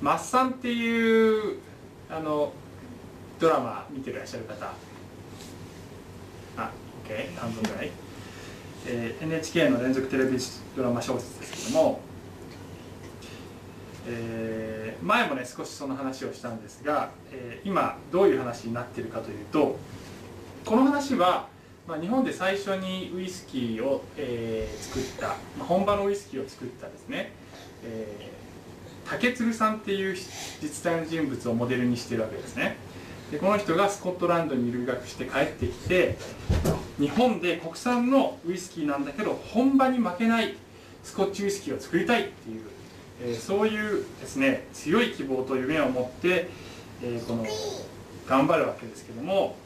[0.00, 1.58] マッサンっていう
[2.08, 2.52] あの
[3.40, 4.72] ドラマ見てらっしゃる方。
[6.56, 6.70] あ
[7.04, 7.90] OK 半分ぐらい、
[8.86, 10.38] えー NHK の連続テレビ
[10.76, 12.00] ドラマ小説ですけども、
[14.08, 19.78] えー前もね少しその話をしたんですが、えー今どういう話になっているかというと
[20.64, 21.48] この話は、
[21.86, 27.32] まあ、日本で最初にウイスキーを、えー作った、まあ、本場のウイスキーを作ったですね、
[27.84, 28.37] えー
[29.08, 30.16] 竹鶴さんっていう
[30.60, 32.76] 実在の人物をモデルにしてるわけですね。
[33.30, 36.16] でこの人がスコットランドに留学して帰ってきて
[36.98, 40.54] 日本で国産のウイスキーなんだけど本場に負けない
[41.04, 42.62] スコッチウイスキーを作りたいっていう、
[43.22, 46.48] えーそういうですね強い希望と夢を持って、
[47.02, 47.44] えーこの
[48.26, 49.56] 頑張るわけですけども、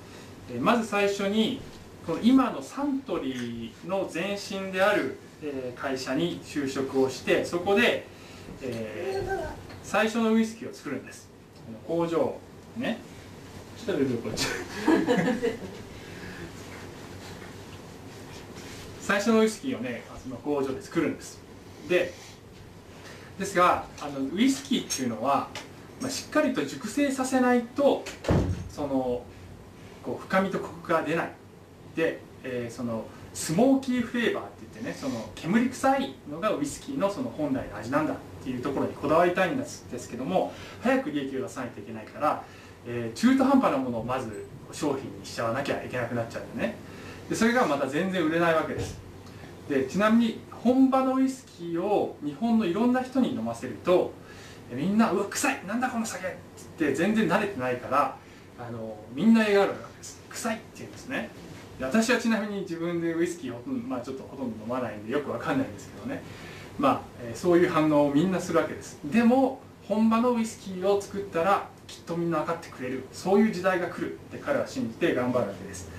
[0.53, 1.61] えーまず最初に
[2.07, 5.19] この今のサントリーの前身である、
[5.77, 8.09] 会社に就職をしてそこで、
[8.63, 11.29] えー最初のウイスキーを作るんです。
[11.87, 12.39] 工場
[12.79, 12.99] ね。
[13.77, 14.47] ちょっとこっち。
[19.03, 21.41] 最初のウイスキーをねその工場で作るんです。
[21.89, 22.15] で
[23.39, 25.49] ですがあのウイスキーっていうのは、
[26.01, 28.05] まあ、しっかりと熟成させないと
[28.71, 29.25] その
[30.03, 31.33] こう深みとコクが出ない。
[31.97, 38.13] で、えーそのスモーキーフレーバーって言ってねその煙臭いのがウイスキーのその本来の味なんだ。
[38.15, 42.43] っていうところにこだわりたいんですですけども早く利益を出さないといけないから、
[42.87, 46.77] えー中途半端なものをまず商品にしちゃわなきゃいけなくなっちゃうんでね。
[47.29, 48.99] でそれがまた全然売れないわけです。
[49.69, 54.12] でちなみに本場のウイスキーを日本のいろんな人に飲ませると
[54.71, 58.17] みんな「うわ臭いなんだこの酒!」っつって全然慣れてないから
[58.59, 60.21] あのみんな嫌がるわけです。
[60.31, 61.31] 臭いって言うんですね。
[61.79, 66.23] で私はちなみに自分でウイスキーを、まあ、ちょっとほとんど飲まないんでよくわかんないんですけどね。
[66.78, 68.99] まあ、えーそういう反応をみんなするわけです。
[69.05, 73.05] でも本場のウイスキーを作ったらきっとみんな分かってくれる。
[73.12, 75.91] そういう時代が来るって彼は信じて頑張るわけです。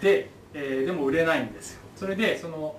[0.00, 1.80] で、えーでも売れないんですよ。
[1.96, 2.76] それでその、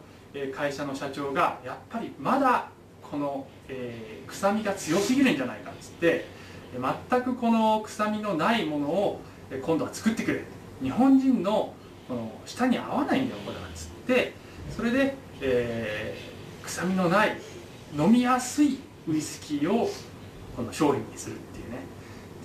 [0.54, 2.68] 会社の社長がやっぱりまだ
[3.02, 6.26] この、えー臭みが強すぎるんじゃないかっつって
[7.10, 9.22] 全くこの臭みのないものを
[9.62, 10.44] 今度は作ってくれ。
[10.82, 11.74] 日本人の
[12.08, 14.34] この舌に合わないんだよこれはっつって。
[14.76, 16.35] それで、えー
[16.66, 17.38] 臭みのない
[17.98, 19.90] 飲みやすいウイスキーを
[20.56, 21.80] この商品にするっていうね。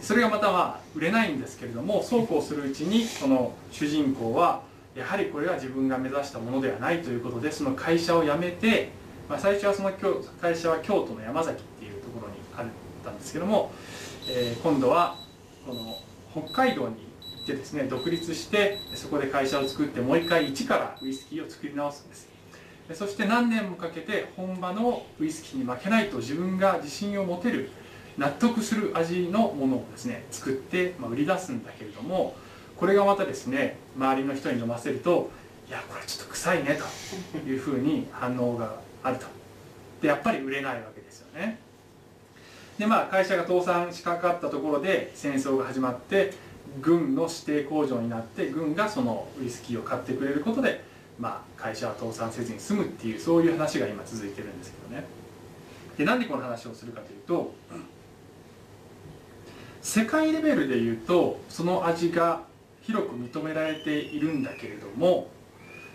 [0.03, 4.63] それがまたまあ売れないんですけれどもそうこうするうちにこの主人公は
[4.95, 8.91] やはりこれは自分が目指したものではないということでその会社を辞めて、
[9.29, 9.93] まあ、最初はその
[10.41, 12.67] 会社は京都の山崎っていうところにあっ
[13.05, 13.71] たんですけども、
[14.29, 15.17] えー今度は
[15.67, 15.97] この
[16.33, 22.30] 北海道に行ってですね独立してそこで会社を作ってもう一回一からウイスキーを作り直すんです。
[22.95, 27.71] そして何年もかけて本場のウイスキーに負けないと自分が自信を持てる
[28.19, 32.35] 納得する味のものをですね作って、ま、売り出すんだけれども
[32.77, 35.31] これがまたですね周りの人に飲ませると
[35.69, 36.79] いやこれちょっと臭いね
[37.33, 39.27] というふうに反応があると。
[40.03, 41.59] でやっぱり売れないわけですよね。
[42.79, 46.33] でまあ会社が倒産しかかったところで戦争が始まって
[46.81, 50.83] 軍の指定工場になって軍がそのウイスキーを買ってくれることで
[51.21, 55.05] まあ、会社は倒産せずに済むっていうそういう話が今続いてるんですけどね。
[55.99, 57.53] でなんでこの話をするかというと
[59.83, 62.43] 世界レベルで言うとその味が
[62.81, 65.29] 広く認められているんだけれども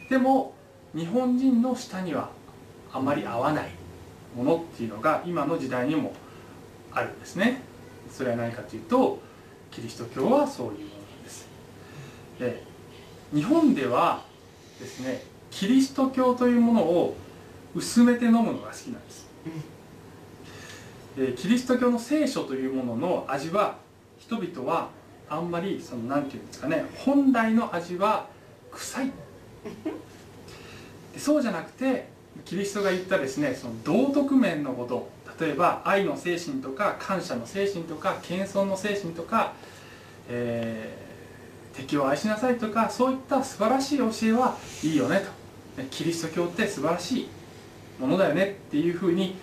[0.09, 0.53] でも
[0.93, 2.29] 日本人の舌には
[2.93, 3.71] あまり合わない
[4.35, 6.13] ものっていうのが今の時代にも
[6.91, 7.61] あるんですね。
[8.11, 9.19] それは何かというと
[9.71, 10.87] キリスト教はそういうものな
[11.21, 11.47] んです。
[12.39, 12.63] で
[13.33, 14.23] 日本では
[14.79, 17.15] ですねキリスト教というものを
[17.73, 19.27] 薄めて飲むのが好きなんです、
[21.17, 23.77] えーキリスト教の聖書というものの味は
[24.17, 24.89] 人々は
[25.29, 28.27] あんまりそのなんていうんですかね本来の味は
[28.71, 29.11] 臭い。
[31.13, 32.09] でそうじゃなくて
[32.43, 35.15] キリストが言ったですねその道徳面のこと。
[35.39, 39.53] 例えば愛の精神とか感謝の精神とか謙遜の精神とか、
[40.29, 41.04] えー
[41.75, 45.81] 敵を愛しなさいとかそういった素晴らしい教えはいいよねと。
[45.81, 47.29] ねキリスト教って素晴らしい
[47.99, 49.35] ものだよねっていうふうに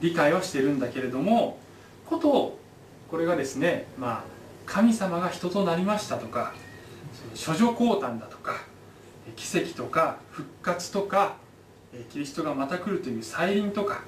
[0.00, 1.58] 理解はしてるんだけれども
[2.06, 2.58] こと
[3.10, 4.24] これがですねまあ
[4.66, 6.54] 神様が人となりましたとか
[7.34, 8.62] 処女降誕だとか
[9.36, 11.36] 奇跡とか復活とか
[11.94, 14.02] えキリストがまた来るという再臨とか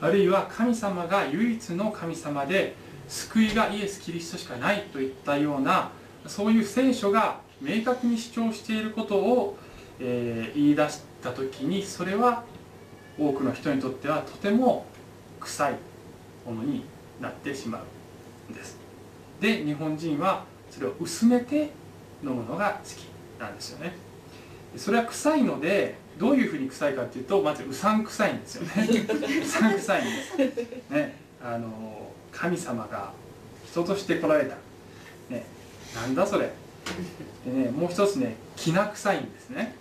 [0.00, 2.74] あるいは神様が唯一の神様で
[3.08, 5.90] 救いがイエス・キリストしかないといったような
[6.26, 9.56] そういう聖書が明確に主張していることを、
[10.00, 12.44] えー言い出した時にそれは
[13.18, 14.86] 多くの人にとってはとても
[15.40, 15.74] 臭い
[16.46, 16.84] ものに
[17.20, 17.82] なってしま
[18.48, 18.78] うんです。
[19.40, 21.70] で日本人はそれを薄めて
[22.22, 23.06] 飲むのが好き
[23.40, 23.94] なんですよね。
[24.76, 28.88] それは臭いのでどういうふうに臭いかっていうとまずうさんくさいんですよね。
[29.42, 30.04] うさんくさいん
[30.36, 30.92] です。
[30.92, 33.12] ねあの神様が
[33.66, 34.56] 人として来られた。
[35.28, 35.44] ね
[35.94, 36.50] なんだそれ。
[37.44, 39.74] でねもう一つねきな臭いんですね。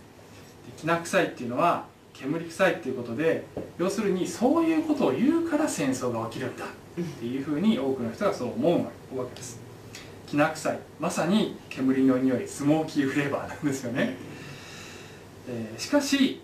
[0.77, 3.45] きな臭いっていうのは煙臭いっていうことで
[3.77, 9.59] 要するにそういうことを言うから戦争が起きるんだっていうふうに多くの人がそう思うわけです。
[10.27, 10.79] きな臭い。
[10.99, 14.15] まさに煙の匂いスモーキーフレーバーなんですよね、
[15.49, 16.41] えー、しかし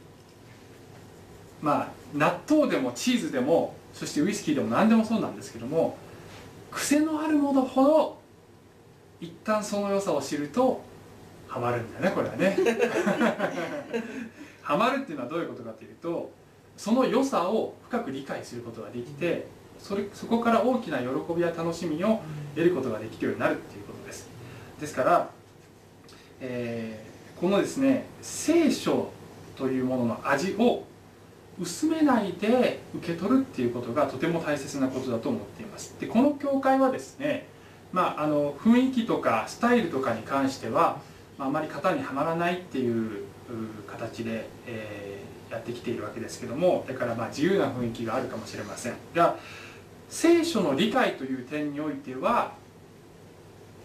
[1.61, 5.97] まあ納豆でもチーズでもそしてウイスキーでも何でもそうなんですけども
[6.71, 8.17] 癖のあるものほど
[9.19, 10.81] 一旦その良さを知ると
[11.47, 12.57] ハマるんだよねこれはね。
[14.61, 16.29] ハマるっていうのはどういうことかというと
[16.75, 19.47] その良さを深く理解することができて
[19.79, 22.19] それそこから大きな喜びや楽しみを
[22.53, 24.29] 得ることができるようになるっていうことです。
[24.79, 25.29] ですから、
[26.41, 29.09] えー、このですね聖書
[29.55, 30.83] というものの味を
[31.59, 35.95] 薄めないで受け取るっていうことがとても大切なことだと思っています。
[35.99, 37.47] でこの教会はですね
[37.97, 40.99] まあ、あの雰囲気とかスタイルとかに関しては、
[41.39, 43.23] まあ、あまり型にはまらないっていう
[43.87, 48.93] 形で、えー、やってきているわけですけどもだからまあ自由な雰囲気があるかもしれません。
[49.15, 49.37] が
[50.09, 52.53] 聖書の理解という点においては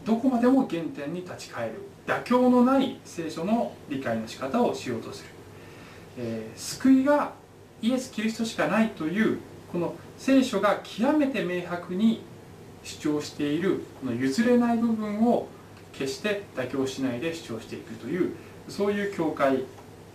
[0.05, 1.77] どこまでも原点に立ち返る。
[2.07, 5.29] 妥協のない聖書の理解の仕方をしようとする、
[6.19, 7.33] えー、救いが
[7.81, 9.39] イエス・キリストしかないという
[9.73, 12.31] この聖書が極めて明白に
[12.83, 15.49] 主張しているこの譲れない部分を
[15.93, 18.35] 決して妥協しないで主張していくという
[18.69, 19.65] そういう教会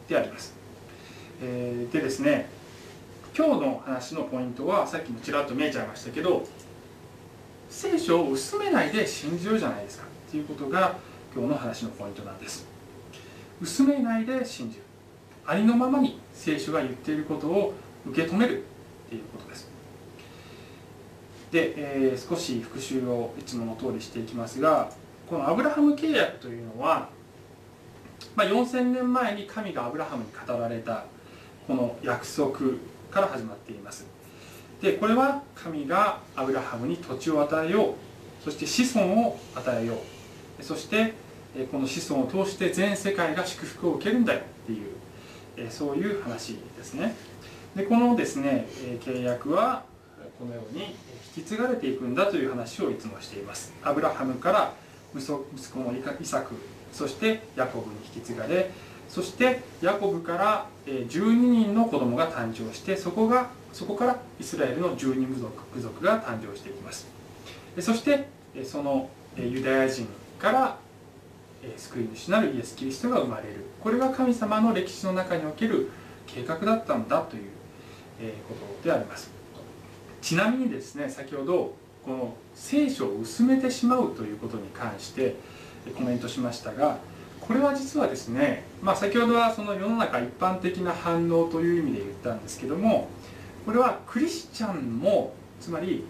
[0.07, 0.55] であります。
[1.41, 2.49] えー、でですね
[3.37, 6.43] 今日の話のポイントはさっきもちらっと見えちゃいましたけど
[7.69, 10.97] 聖書を薄めないで信じようじゃないですかっていうことが
[11.35, 12.65] 今日の話のポイントなんです。
[13.61, 14.83] 薄めないで信じる。
[15.45, 17.73] ありのままに聖書が言っていることを
[18.07, 19.76] 受け止めるっていうことです。
[21.51, 24.91] で、えー、少し復習をいつもの通りしていきますが
[25.29, 27.09] このアブラハム契約というのは、
[28.35, 31.05] まあ、4000年前に神がアブラハムに語られた
[31.67, 32.51] この約束
[33.11, 34.05] から始まっています。
[34.81, 37.93] でこれは神がアブラハムに土地を与えよう。
[38.43, 39.95] そして子孫を与えよ
[40.59, 40.63] う。
[40.63, 41.13] そして
[41.71, 44.39] この子孫を通して全世界が祝福を受けるんだよ。
[44.39, 47.15] っていうそういう話ですね。
[47.75, 48.67] でこのですね
[49.01, 49.83] 契約は
[50.39, 50.95] このように
[51.35, 53.73] 引き継がれていくんだという話をいつもしています。
[53.83, 54.73] アブラハムから
[55.15, 56.53] 息子のイサク
[56.93, 58.69] そしてヤコブに引き継がれ
[59.09, 67.07] そしてヤコブから12人の子供が誕生してそこがそこからイスラエルの12部族部族が誕生していきます。
[67.79, 68.27] そして
[68.63, 70.07] そのユダヤ人
[70.39, 70.77] から
[71.75, 73.65] 救い主なるイエス・キリストが生まれる。
[73.81, 75.89] これが神様の歴史の中における
[76.27, 77.43] 計画だったんだという
[78.47, 79.36] ことであります。
[80.21, 81.73] ちなみにですね先ほど
[82.05, 85.35] この聖書を薄めてしまうということに関して
[85.95, 86.97] コメントしましたが
[87.41, 93.07] これは実はですね、まあ、先ほどはその世の中一般的な反応という意味で言ったんですけども
[93.65, 96.03] これはクリスチャンもつまり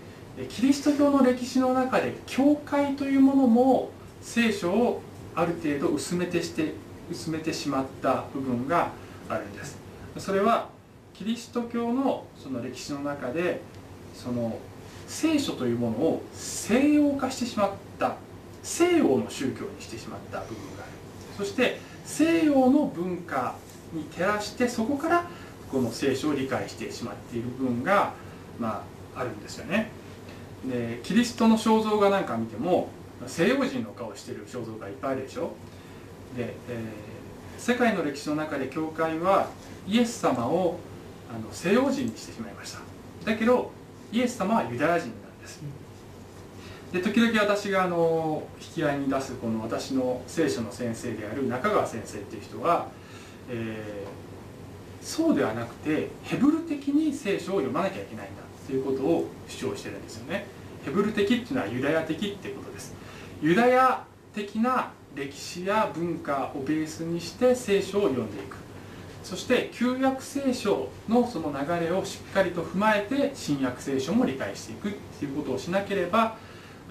[0.49, 3.89] キリスト教の歴史の中で教会というものも
[4.21, 5.01] 聖書を
[5.35, 6.73] ある程度薄めてして
[7.09, 8.91] 薄めてしまった部分が
[9.29, 9.77] あるんです。
[10.17, 10.69] それは
[11.13, 13.61] キリスト教のその歴史の中で
[14.17, 14.57] その
[15.07, 18.15] 聖書というものを西洋化してしまった
[18.63, 20.91] 西洋の宗教にしてしまった部分がある。
[21.37, 23.55] そして西洋の文化
[23.93, 25.29] に照らしてそこから
[25.71, 28.13] この聖書を理解してしまっている部分が、
[28.59, 28.83] ま
[29.15, 29.91] あ、あるんですよね。
[30.65, 32.89] でキリストの肖像画なんか見ても
[33.27, 35.51] 西洋人の顔してる肖像画いっぱいあるでしょ。
[36.35, 39.49] で、えー、世界の歴史の中で教会は
[39.87, 40.79] イエス様を
[41.29, 42.79] あの西洋人にしてしまいました。
[43.25, 43.71] だけど
[44.11, 45.61] イエス様はユダヤ人なんです。
[46.91, 52.87] で時々私があの引き合いに出すこの私の聖書の先生である中川先生っていう人は、
[53.49, 60.45] えー、そうではなくてヘブル的に聖書を読まなきゃいけないんだということを主張してるんですよね。
[60.85, 62.95] ヘブル的っていうのはユダヤ的っていうことです。
[63.41, 68.66] ユダヤ的な歴史や文化をベースにして聖書を読んでいく。
[69.27, 76.37] そして旧約聖書のその流れをしっかりと踏まえて新約聖書も理解していくっていうことをしなければ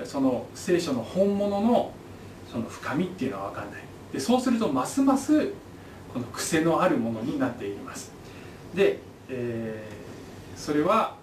[0.05, 1.93] その聖書の本物の
[2.53, 5.47] その深みっていうのは分かんないでそうするとますます
[6.13, 8.13] この癖のあるものになっていきます
[8.75, 8.99] で、
[9.31, 11.17] えー、それは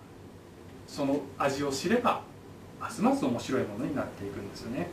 [0.88, 2.24] その味を知れば
[2.80, 4.88] ますます面白いものになっていくんですよね。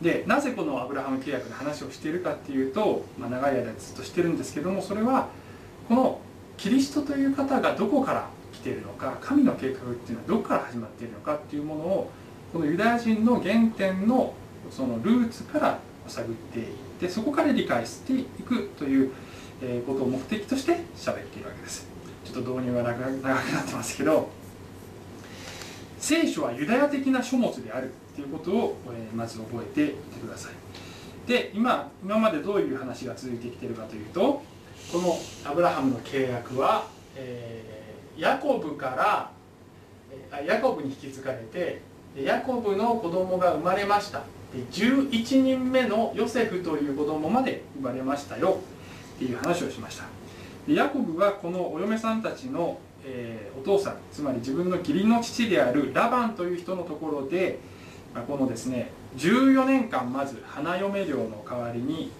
[0.00, 5.28] でなぜこのアブラハム契約の話をしているかっていうと、まあ、長い間ずっとしてるんですけどもそれは
[5.90, 6.20] この
[6.56, 12.10] キリストという方がどこから来ているのか神の計画っていうのはどこから始まっているのかっていうものを
[12.52, 14.32] このユダヤ人の原点の
[14.70, 16.66] そのルーツから探っていっ
[17.00, 19.10] てそこから理解していくという
[19.84, 21.88] ことを目的として喋っているわけです。
[22.24, 24.28] ちょっと導入が長くなってますけど
[25.98, 28.76] 聖書はユダヤ的な書物であるということを
[29.12, 30.52] まず覚えていてください。
[31.26, 34.48] で今今までどういう話が続いてきているかというと
[34.92, 35.16] この
[35.48, 39.30] アブラハムの契約は、えー、ヤコブから
[40.44, 41.80] ヤコブに引き継がれて
[42.16, 44.24] ヤコブの子供が生まれました。
[44.52, 48.58] で11人目のヨセフという子供まで生まれましたよ。
[49.14, 50.04] っていう話をしました。
[50.66, 57.60] でヤコブはこのお嫁さんたちの、えー、お父さんつまり自分の義理の父であるラバンという人のところで、
[58.12, 62.10] ま、このですね14年間まず花嫁料の代わりに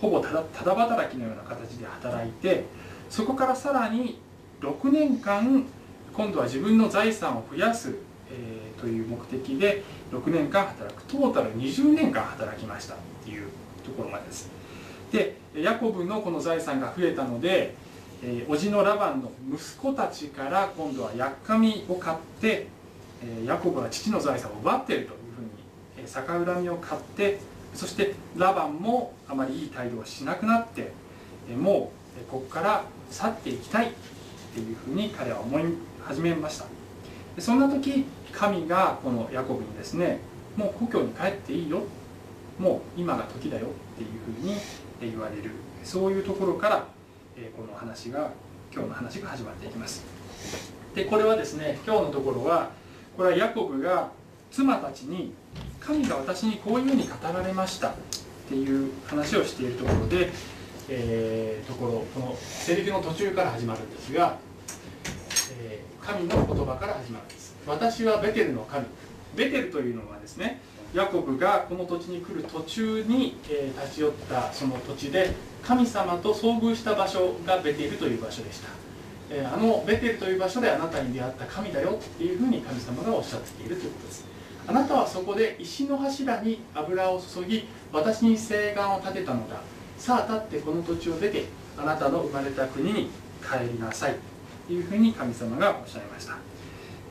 [0.00, 2.64] ほぼただただ働きのような形で働いて
[3.08, 4.18] そこからさらに
[4.60, 5.64] 6年間
[6.12, 7.94] 今度は自分の財産を増やす、
[8.30, 11.02] えー、という目的で6年間働く。
[11.04, 12.94] トータル20年間働きました。
[12.94, 13.48] っていう
[13.84, 14.50] ところまでです。
[15.12, 17.74] でヤコブのこの財産が増えたので、
[18.22, 22.66] えー、叔父のラバンの息子たちから今度はやっかみを買って、
[23.22, 25.48] えー、ヤコブは父の財産を奪っているというふうに、
[25.98, 27.38] えー、逆恨みを買って
[27.76, 30.92] そしてラバンもあまりいい態度をしなくなって
[31.54, 33.90] もうここから去っていきたいっ
[34.54, 35.64] ていうふうに彼は思い
[36.02, 36.64] 始めました。
[37.38, 40.20] そんな時神がこのヤコブにですね
[40.56, 41.82] もう故郷に帰っていいよ。
[42.58, 44.08] もう今が時だよっていう
[44.40, 44.56] ふうに
[45.12, 45.50] 言われる。
[45.84, 46.86] そういうところから
[47.56, 48.30] この話が
[48.72, 50.02] 今日の話が始まっていきます。
[50.94, 52.70] でこれはですね今日のところは
[53.16, 54.10] これはヤコブが
[54.56, 55.34] 妻たちに
[55.78, 57.92] 神が私にこういうふうに語られましたっ
[58.48, 60.30] ていう話をしているところで、
[60.88, 64.38] えー、ところこのセリフの途中から始まるんですが、
[65.60, 67.54] えー、神の言葉から始まるんです。
[67.66, 68.86] 私はベテルの神。
[69.36, 70.62] ベテルというのはですね
[70.94, 78.68] ヤコブがこの土地に来る途中に、えー、立ち寄ったその土地で神様と遭遇した場所がベテルという場所でした、
[79.30, 84.35] えー、あのベテルという場所であなたに出会った神だよっていうふうに神様がおっしゃっているということです。
[84.68, 89.60] あなたはそこで石の柱に油を注ぎ私に誓願を立てたのだ。
[89.98, 91.44] さあ立ってこの土地を出て
[91.78, 93.08] あなたの生まれた国に
[93.40, 94.16] 帰りなさい。
[94.66, 96.36] というふうに神様がおっしゃいました、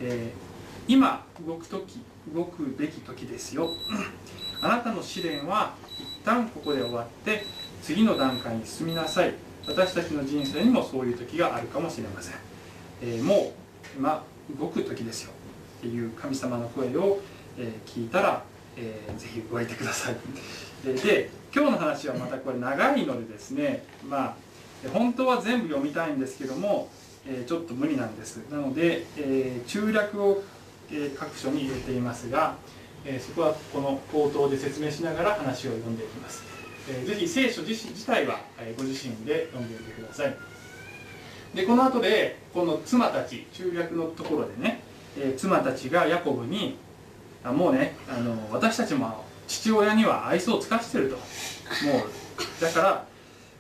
[0.01, 2.01] えー、今動く時
[2.33, 3.69] 動くべき時ですよ。
[4.61, 7.43] あなたの試練は一旦ここで終わって
[7.81, 9.33] 次の段階に進みなさい。
[9.67, 12.35] 私たちの人生にもそういう時があるかもしれません、
[13.01, 14.23] えー、もう今
[14.59, 15.31] 動く時ですよ。
[15.79, 17.19] っていう神様の声を
[17.57, 18.43] え聞いたら、
[18.77, 20.15] えー、ぜひ動いてください。
[20.85, 24.35] で今日の話はまたこれ長いのでですねまあ
[24.93, 26.89] 本当は全部読みたいんですけども、
[27.25, 28.37] えー、ちょっと無理なんです。
[28.51, 30.43] なので、えー、中略を、
[30.91, 32.55] えー、各所に入れていますが、
[33.05, 36.43] えそこはこの口頭で説明しながら話を読んでいきます、
[36.89, 40.35] えー、ぜひ聖書自身自体は、えご自身で読んでみてください。
[41.55, 44.81] でこの後でこの妻たち中略のところでね、
[45.17, 46.77] え妻たちがヤコブに
[47.51, 51.15] もうねあの私たちも父親には愛想を尽かしてると。
[51.15, 53.05] もうだから、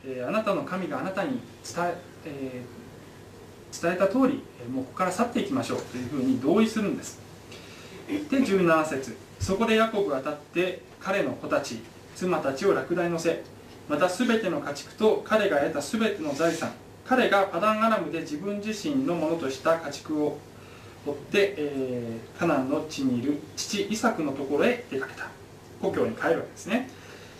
[0.05, 5.81] えー、あなたの神があなたに伝ええー、伝えた通りもうここから去っていきましょう。
[5.81, 7.19] というふうに同意するんです。
[8.07, 9.15] で17節。
[9.39, 11.79] そこでヤコブは立って彼の子たち
[12.15, 13.43] 妻たちをラクダに乗せ
[13.87, 16.71] また全ての家畜と彼が得た全ての財産
[17.05, 20.39] 彼がパダンアラムで自分自身のものとした家畜を
[21.05, 25.29] 追って、えー、カナンの地にいる父イサクのところへ出かけた。
[25.81, 26.89] 故郷に帰るわけですね。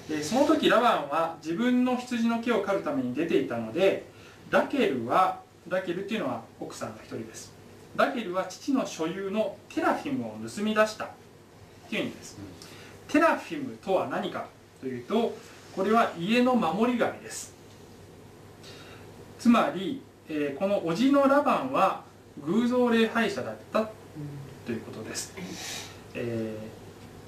[0.10, 4.06] でその時ラバンは自分の羊の毛を刈るために出ていたので
[4.52, 7.52] ラケルはラケルっていうのは奥さんの一人です。
[7.96, 11.06] ラケルは父の所有のテラフィムを盗み出した。
[11.06, 11.10] っ
[11.90, 12.38] ていう意味です、
[13.08, 14.48] テラフィムとは何か
[14.82, 15.36] というと
[15.76, 17.54] これは家の守り神です。
[19.40, 22.04] つまり、えー、この叔父のラバンは
[22.44, 23.90] 偶像礼拝者だった
[24.66, 25.34] ということです、
[26.14, 26.58] え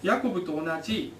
[0.03, 1.13] ー、ヤコブと同じ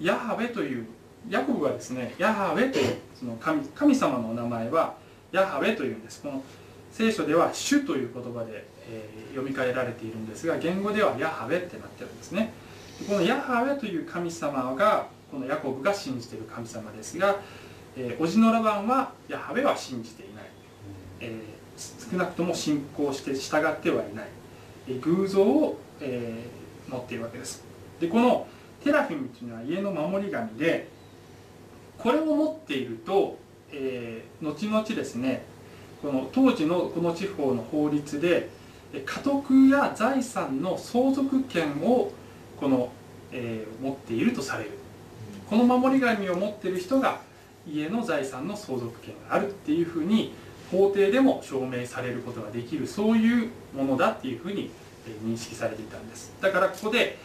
[0.00, 0.86] ヤハウェという
[1.28, 4.94] ヤコブはですねヤハウェというその神神様のお名前は
[5.32, 6.20] ヤハウェというんです。
[6.22, 6.42] この
[6.90, 12.52] 聖書では「主」という言葉で、えー、読み替えられているんですが言語ではヤハウェってなってるんですね。
[13.08, 17.36] このヤハウェという神様がこのヤコブが信じている神様ですが、
[17.96, 20.44] えー、おじのラバンはヤハウェは信じていない、
[21.20, 24.26] えー少なくとも信仰して従ってはいない。
[25.00, 27.64] 偶像を、えー、持っているわけです。
[28.00, 28.46] でこの
[28.82, 30.88] テラフィムというのは家の守り神で
[31.98, 33.38] これを持っていると、
[33.70, 35.44] えー、後々ですね
[36.02, 38.48] この当時のこの地方の法律で
[38.92, 42.12] 家督や財産の相続権を
[42.58, 42.90] この、
[43.30, 44.70] えー、持っているとされる。
[45.48, 47.20] この守り神を持っている人が
[47.66, 50.32] 家の財産の相続権があるっていうふうに
[50.72, 54.70] 法廷でも証明されることができるそういうものだっていうふうに
[55.24, 56.32] 認識されていたんです。
[56.40, 57.18] だからここで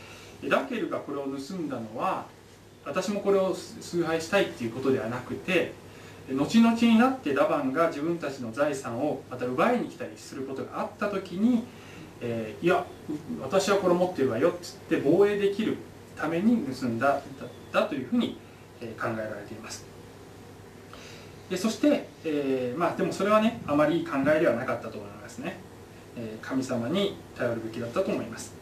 [0.43, 2.25] ラケルがこれを盗んだのは
[2.85, 5.73] 私もこれを崇拝したいっていうことではなくて
[6.29, 11.63] 後々になってラバンが自分たちの財産をまた奪いに来たりすることがあった時に、
[12.19, 12.85] えー、いや
[13.41, 15.77] 私はこれ持ってるわよっつって防衛できる
[16.17, 17.21] ために盗んだ
[17.71, 18.37] だというふうに
[18.99, 19.86] 考えられています。
[21.49, 25.57] でそして、えー、まあでもそれはねあまりいい考えではなかったと思いますね、
[26.17, 28.53] えー、神様に頼るべきだったと思います。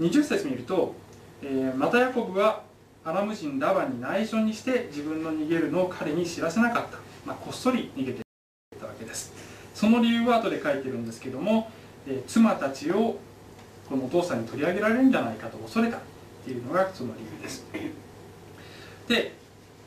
[0.00, 0.94] 20節見ると、
[1.42, 2.62] えー、またヤコブは
[3.04, 9.32] アラム人ラバンに内緒にして自分の逃げるのを彼に知らせなかった、まあ、こっそり逃げていたわけです。
[9.74, 11.70] その理由は後で書いてるんですけども、
[12.08, 13.18] え、妻たちを
[13.88, 16.00] このお父さんに取り上げられるんじゃないかと恐れたっ
[16.44, 17.66] ていうのがその理由です。
[19.06, 19.34] で、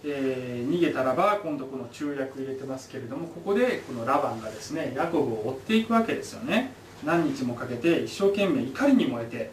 [0.10, 6.72] えー、逃げたらば今度この中略入れてますけれどもここでこのラバンがですねヤコブを追っていくわけですよね。
[7.06, 9.52] 何日もかけて一生懸命怒りに燃えて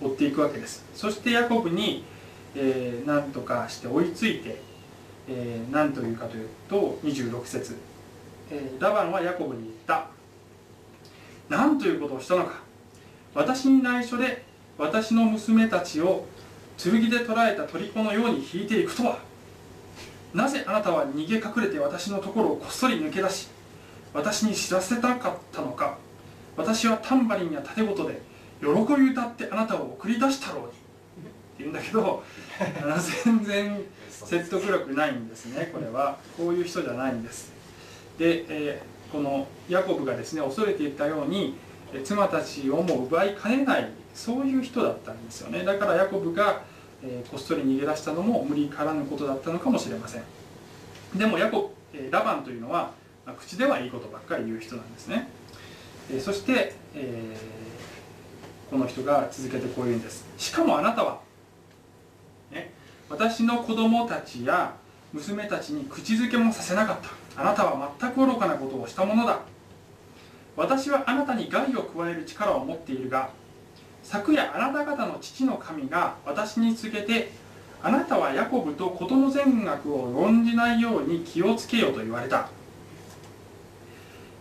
[0.00, 0.84] 追っていくわけです。
[0.94, 2.04] そしてヤコブに
[2.54, 4.60] えー、何とかして追いついて、
[5.28, 7.76] えー、何というかというと26節、
[8.50, 10.08] えー、ラバンはヤコブに言った。
[11.48, 12.60] 何ということをしたのか。
[13.34, 14.44] 私に内緒で
[14.78, 16.26] 私の娘たちを
[16.76, 19.18] 剣で捕らえた虜のように引いていくとは。
[20.34, 23.48] なぜあなたは逃げ隠れて私のところをこっそり抜け出し
[24.14, 25.98] 私に知らせたかったのか
[26.56, 28.20] 私はタンバリンや盾事で
[28.60, 28.66] 喜
[28.96, 30.74] び歌ってあなたを送り出したろうにって
[31.58, 32.22] 言うんだけど
[33.24, 36.18] 全然説得力ないんですねこれは。
[36.36, 37.52] こういう人じゃないんです。
[38.18, 41.56] で、えー、このヤコブがですね恐れていたように
[42.04, 45.64] 妻たちをも奪いかねないそういう人だったんですよね。
[45.64, 46.62] だからヤコブが、
[47.04, 50.22] え、こっそり逃げ出したのも無理からぬことだったのかもしれません。
[51.16, 51.74] でもヤコ
[52.10, 52.92] ラバンというのは、
[53.26, 55.28] ま、口ではいいことばっかり言う人なんですね、
[56.10, 57.36] え、そして、え、
[58.70, 60.24] この人が続けてこう言うんです。
[60.38, 61.20] しかもあなたは
[62.50, 62.72] ね
[63.10, 64.74] 私の子供たちや
[65.12, 67.42] 娘たちに口づけもさせなかった。
[67.42, 69.40] あなたは全く愚かなことをしたものだ。
[70.56, 73.30] 私はあなたに害を加える力を持っているが
[74.02, 77.30] 昨夜あなた方の父の神が私に告げて
[77.82, 82.48] あなたはヤコブと事の善悪を論じないように気をつけよと言われた。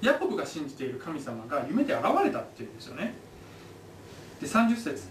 [0.01, 3.13] ヤコブが信じている神様が夢で現れたっていうんですよね。
[4.39, 5.03] で30節。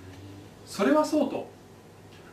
[0.67, 1.49] それはそうと。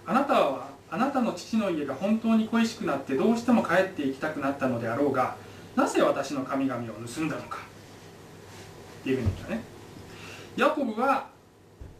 [0.05, 5.35] あなたはあなたの父の家が本当に恋しくなってどうしても帰っていきたくなったのであろうが
[5.75, 7.59] なぜ私の神々を盗んだのか。
[9.01, 9.61] っていうふうに言ったね
[10.55, 11.27] ヤコブは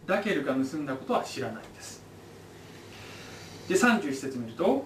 [0.08, 2.02] ラケルが盗んだことは知らないんです。
[3.68, 4.86] で31節見ると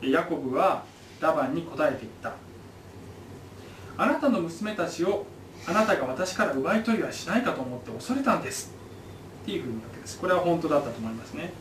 [0.00, 0.84] ヤコブは
[1.20, 2.32] ラバンに答えて言った。
[3.98, 5.26] あなたの娘たちを
[5.66, 8.72] あなたが私から奪い取りはしないかと思って恐れたんです。
[9.42, 10.18] っていうふうに言うわけです。
[10.18, 11.52] これは本当だったと思いますね。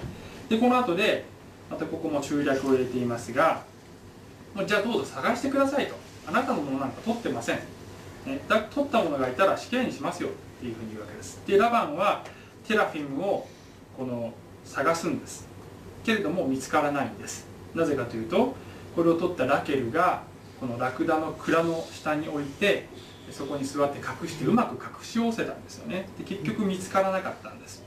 [0.47, 1.25] でこの後で
[1.69, 3.63] またここも中略を入れていますが
[4.65, 5.95] じゃあどうぞ探してくださいと。
[6.27, 7.59] あなたのものなんか取ってません、
[8.25, 10.29] ね、だ取ったものがいたら死刑にしますよ。
[10.61, 11.41] っていうふうに言うわけです。
[11.47, 12.23] でラバンは
[12.67, 13.47] テラフィムを
[13.97, 14.31] この
[14.63, 15.47] 探すんです。
[16.03, 17.47] けれども見つからないんです。
[17.73, 18.53] なぜかというと
[18.95, 20.21] これを取ったラケルが
[20.59, 22.87] このラクダの蔵の下に置いて
[23.31, 26.07] そこに座って隠してうまく隠し寄せたんですよね。
[26.19, 27.83] で結局見つからなかったんです。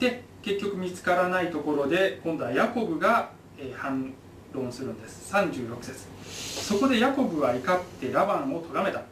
[0.00, 3.30] で結局見つからないところで今度はヤコブが、
[3.76, 4.12] 反
[4.52, 5.32] 論するんです。
[5.32, 6.66] 36節。
[6.66, 9.02] そこでヤコブは怒ってラバンを咎めた、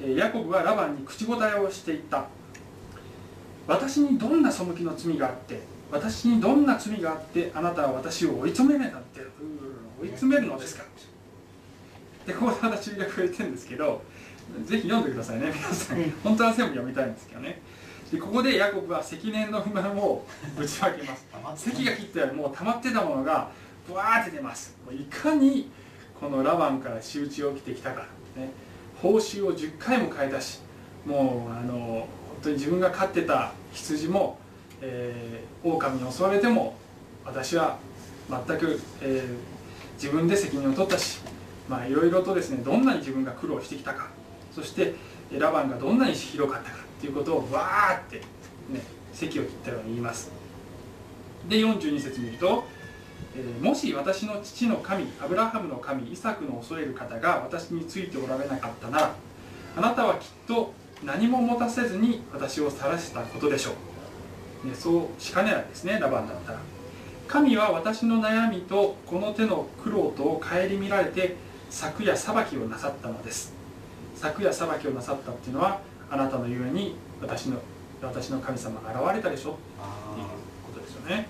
[0.00, 2.26] ヤコブはラバンに口答えをしていった。
[3.68, 5.60] 私にどんな背きの罪があって
[5.92, 9.20] 私にどんな罪があってあなたは私を追い詰めるなんて
[10.00, 10.84] 追い詰めるのですか。
[12.26, 14.02] でここで私が増えてるんですけど
[14.64, 16.10] ぜひ読んでくださいね皆さん。
[16.24, 17.60] 本当は全部読みたいんですけどね。
[18.10, 20.24] でここでヤコブは積年の不満を
[20.56, 21.26] ぶちまけます。
[21.56, 23.50] 関が切ったよりもう溜まってたものが
[23.86, 24.74] ブワーって出ます。
[24.90, 25.70] いかに
[26.18, 28.06] このラバンから仕打ちをきてきたか、
[28.36, 28.50] ね、
[29.02, 30.60] 報酬を10回も変えたし
[31.06, 32.08] もうあの本
[32.42, 34.38] 当に自分が飼ってた羊も、
[34.80, 36.76] えー、狼に襲われても
[37.24, 37.78] 私は
[38.28, 41.20] 全く、えー、自分で責任を取ったし
[41.68, 44.08] まあいろいろとですねどんなに自分が苦労してきたか
[44.52, 44.94] そして
[45.32, 48.82] ラバンがどんなに広かったかっていうことをわーってね
[49.12, 50.30] 席を切ったように言います。
[51.48, 52.64] で42節見ると、
[53.60, 59.14] もし私の父の神アブラハムの神イサクの恐れる方が私についておられなかったなら
[59.76, 60.72] あなたはきっと
[61.04, 63.72] 何も持たせずに私を晒したことでしょ
[64.64, 66.58] う、ね、そうしかねないですねラバンだったら。
[67.28, 71.36] 神は私の悩みとこの手の苦労とを顧みられて
[71.68, 73.52] 昨夜裁きをなさったのです。
[74.16, 77.58] 昨夜裁きをなさったっていうのはあなたのゆえに私の
[78.02, 79.50] 私の神様が現れたでしょ。
[79.50, 79.54] っ
[80.14, 80.26] ていう
[80.66, 81.28] ことですよね、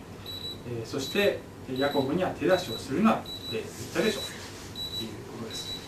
[0.71, 1.41] えーそして
[1.77, 4.21] ヤコブには手出しをするなって言ったでしょ。
[4.21, 4.25] っ
[4.99, 5.79] ていうことです。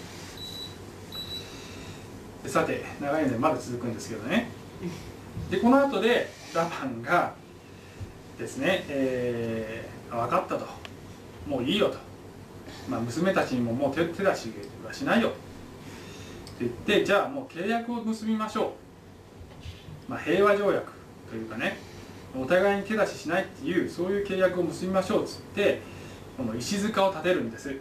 [2.52, 4.50] さて長いのでまだ続くんですけどね。
[5.50, 7.34] でこの後でラバンが
[8.38, 10.66] ですね、えー分かったと。
[11.46, 11.96] もういいよと、
[12.88, 14.52] まあ、娘たちにももう手手出し
[14.84, 15.28] はしないよ。
[15.28, 15.38] って
[16.60, 18.74] 言ってじゃあもう契約を結びましょ
[20.08, 20.92] う、まあ、平和条約
[21.30, 21.78] というかね。
[22.38, 25.80] お互いに手出ししないっていうそういう契約を結びましょうっつって
[26.36, 27.74] この石塚を建てるんです。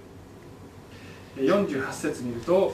[1.38, 2.74] 48節見ると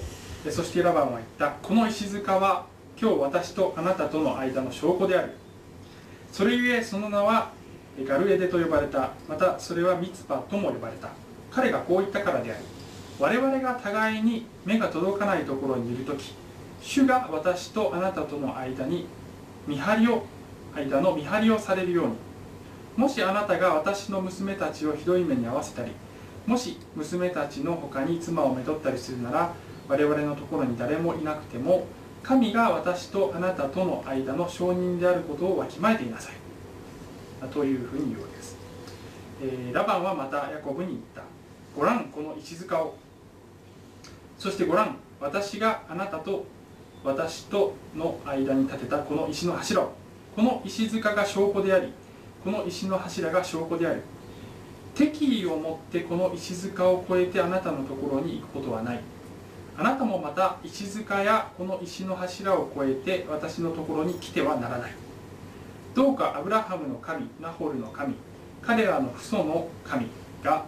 [0.50, 1.52] そしてラバンは言った。
[1.62, 2.66] この石塚は
[3.00, 5.34] 今日私とあなたとの間の証拠である。
[6.32, 7.52] それゆえその名は
[8.06, 9.12] ガルエデと呼ばれた。
[9.28, 11.10] またそれはミツパとも呼ばれた。
[11.52, 12.64] 彼がこう言ったからである。
[13.20, 16.34] 我々が互いに目が届かないところにいる時
[16.82, 19.08] 主が私とあなたとの間に
[19.66, 20.26] 見張りを
[20.76, 22.14] 間の見張りをされるように。
[22.98, 25.92] もしあなたが私の娘たちをひどい目に遭わせたり
[26.48, 29.54] もし娘たちの他に妻をめとったりするなら
[29.90, 31.88] 我々のところに誰もいなくても
[32.24, 36.34] 神が私とあなたとの間の証人であることをわきまえていなさい。
[37.50, 38.58] というふうに言うわけです、
[39.44, 41.22] えーラバンはまたヤコブに言った。
[41.76, 42.96] ご覧この石塚を。
[44.40, 46.46] そしてご覧私があなたと
[47.04, 50.05] 私との間に立てたこの石の柱を。
[50.36, 51.94] この石塚が証拠であり
[52.44, 54.02] この石の柱が証拠である。
[54.94, 59.00] 敵意を持ってこの石塚を越えてあなたのところに行くことはない。
[59.78, 64.92] あなたもまた石塚やこの石の柱を越えて私のところに来てはならない。
[65.94, 68.16] どうかアブラハムの神ナホルの神
[68.62, 70.08] 彼らの父祖の神
[70.44, 70.66] が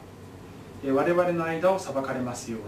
[0.84, 2.67] 我々の間を裁かれますように。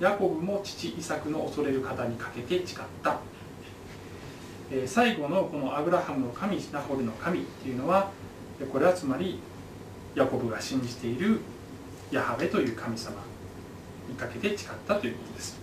[0.00, 3.18] ヤコブも父イサクの恐れる方にかけて誓った、
[4.70, 8.10] え最後のこのアブラハムの神ナホルの神っていうのは
[8.72, 9.40] これはつまり
[10.14, 11.40] ヤコブが信じている
[12.10, 13.16] ヤハベという神様
[14.08, 15.58] にかけて誓ったということです。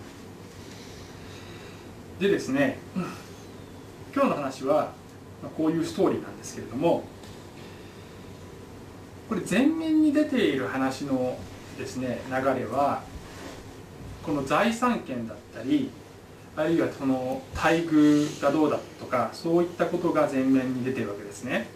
[2.18, 2.78] でですね、
[4.14, 4.92] 今日の話は
[5.56, 7.04] こういうストーリーなんですけれども
[9.28, 11.38] これ前面に出ている話の
[11.78, 13.02] ですね流れは
[14.22, 15.90] この財産権だったり
[16.56, 21.66] あるいはその待遇がどうだとかそういったことが前面に出てるわけですね。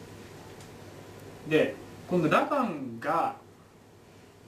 [1.49, 1.75] で
[2.09, 3.37] 今度ラバンが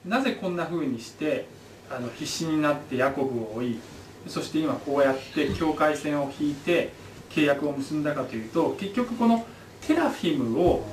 [0.05, 1.45] なぜこんな風にして
[1.89, 3.79] あの必死になってヤコブを追い
[4.27, 6.91] そして今こうやって境界線を引いて
[7.29, 9.45] 契約を結んだかというと結局この
[9.81, 10.83] テラフィムを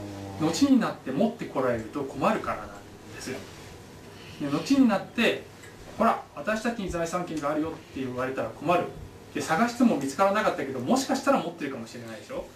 [0.40, 2.68] 後になって持ってこられると困るからなん
[3.14, 3.38] ですよ。
[4.40, 5.44] で後になって
[5.98, 8.84] ほら私たちに財産権があるよって言われたら困る。
[9.34, 12.46] で探しても見つからなかったけどもしかしたら持ってるかもしれないでしょ？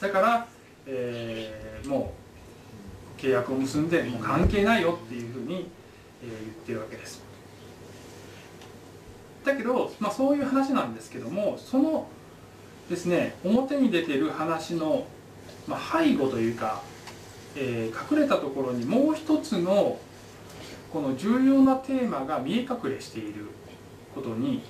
[0.00, 0.46] だから、
[0.86, 2.12] えーも
[3.18, 5.70] う契約を結んでもう関係ないよっていうふうに、
[6.22, 7.22] えー言ってるわけです。
[9.44, 12.08] だけど、まあ、そういう話なんですけどもその
[12.90, 15.06] ですね表に出てる話の、
[15.68, 16.82] まあ、背後というか、
[17.56, 19.98] えー隠れたところにもう一つの
[20.92, 23.46] この重要なテーマが見え隠れしている
[24.14, 24.62] ことに、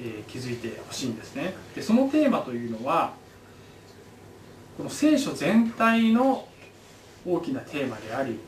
[0.00, 1.54] えー気づいてほしいんですね。
[1.74, 3.14] でそのテーマというのは
[4.76, 6.46] この聖書全体の
[7.26, 8.38] 大きなテーマであり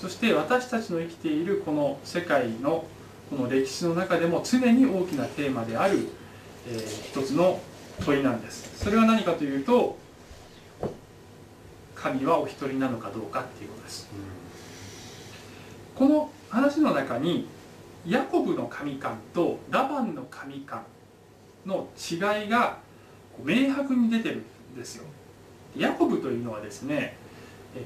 [0.00, 2.86] そして私たちの生きているこの世界の
[3.30, 6.08] この歴史の中でも常に大きなテーマである、
[6.68, 7.60] えー一つの
[8.04, 8.84] 問いなんです。
[8.84, 9.96] それは何かというと
[11.94, 14.08] 神はお一人なのかどうかっていうことです。
[15.94, 17.48] この話の中に
[18.06, 20.82] ヤコブの神観とラバンの神観
[21.66, 22.78] の違いが
[23.44, 25.04] 明白に出てるんですよ。
[25.76, 27.16] ヤコブというのはですね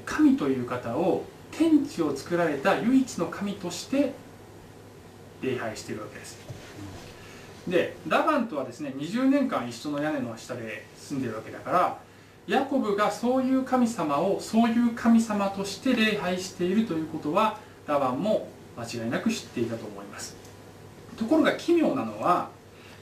[0.05, 4.13] 神という方を天地を作られた唯一の神として
[5.41, 6.37] 礼拝しているわけです。
[7.67, 11.97] でラバンとはですね20年間一緒の屋根の下で住んでるわけだから
[12.47, 17.57] ヤコブがそういう神様をそういう神様として礼拝しているということは
[17.87, 18.47] ラバンも
[18.81, 20.35] 間違いなく知っていたと思います。
[21.17, 22.49] ところが奇妙なのは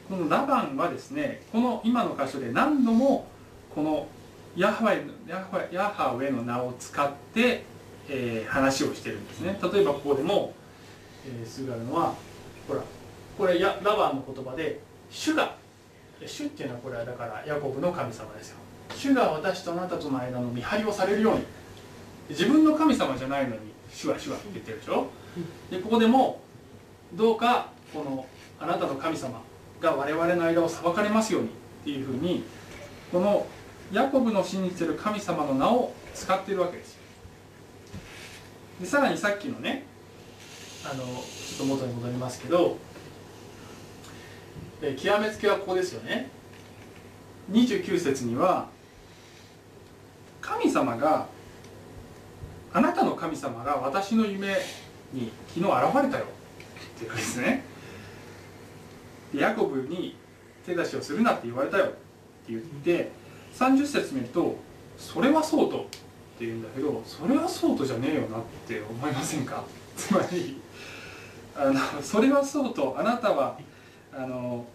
[0.10, 3.28] このラバンはですねこの今の箇所で何度も
[3.74, 4.08] この
[4.56, 7.64] ヤハウェヤハウェヤハウェの名を使って、
[8.10, 9.58] えー話をしてるんですね。
[9.62, 10.54] 例えばここでも、
[11.26, 12.14] えー、すぐあるのは
[12.68, 12.82] ほら
[13.38, 15.56] これやラバンの言葉で「主が」
[16.26, 18.58] 主っていうのはこれはだからヤコブの神様ですよ。
[18.96, 21.46] 主が私とあなたとの間の見張りをされるように。
[22.30, 25.08] 自分の神様じゃないのに主は主はって言ってるでしょ。
[25.70, 26.42] でここでも
[27.14, 28.26] どうかこの
[28.60, 29.42] あなたの神様
[29.82, 31.52] が我々の間を裁かれますようにっ
[31.84, 32.44] ていうふうに
[33.12, 33.48] この
[33.92, 36.98] ヤコブの信じてる神様の名を使っているわけです
[38.80, 39.86] でさらにさっきのね
[40.86, 42.78] あのちょっと元に戻りますけど
[44.96, 46.30] 極めつけはここですよね。
[47.52, 48.68] 29節には
[50.42, 51.28] 神様が
[52.72, 54.56] あなたの神様が私の夢
[55.14, 57.64] に昨日現れたよっていうですね
[59.34, 60.16] でヤコブに
[60.66, 61.94] 手出しをするなって言われたよって
[62.50, 63.12] 言って
[63.56, 64.56] 30節見ると
[64.98, 65.82] 「それはそうと」っ
[66.40, 69.64] て言うんだけど「それはそうとじゃねえよな」って思いませんか？
[69.98, 70.60] つまり
[71.56, 73.58] あの「それはそうとあなたは
[74.14, 74.66] あの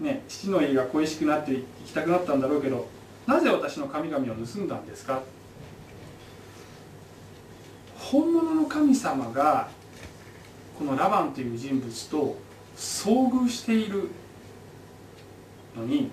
[0.00, 2.86] ね父の家が恋しくなって行きたくなったんだろうけど
[3.26, 5.20] なぜ私の神々を盗んだんですか?」
[8.10, 9.68] 本物の神様が
[10.78, 12.36] このラバンという人物と
[12.74, 14.08] 遭遇している
[15.76, 16.10] のに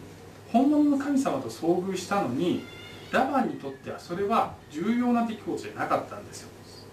[0.51, 2.65] 本物の神様と遭遇したのに
[3.12, 6.49] ラバンにとってはそれは重要な出来事じゃなかったんですよ。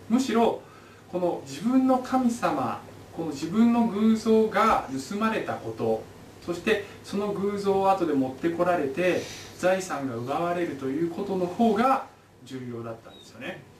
[0.08, 0.62] むしろ
[1.10, 2.80] この自分の神様
[3.16, 6.04] この自分の偶像が盗まれたこと
[6.46, 9.22] そしてその偶像を後で持ってこられて
[9.58, 12.06] 財産が奪われるということの方が
[12.44, 13.71] 重要だったんですよね。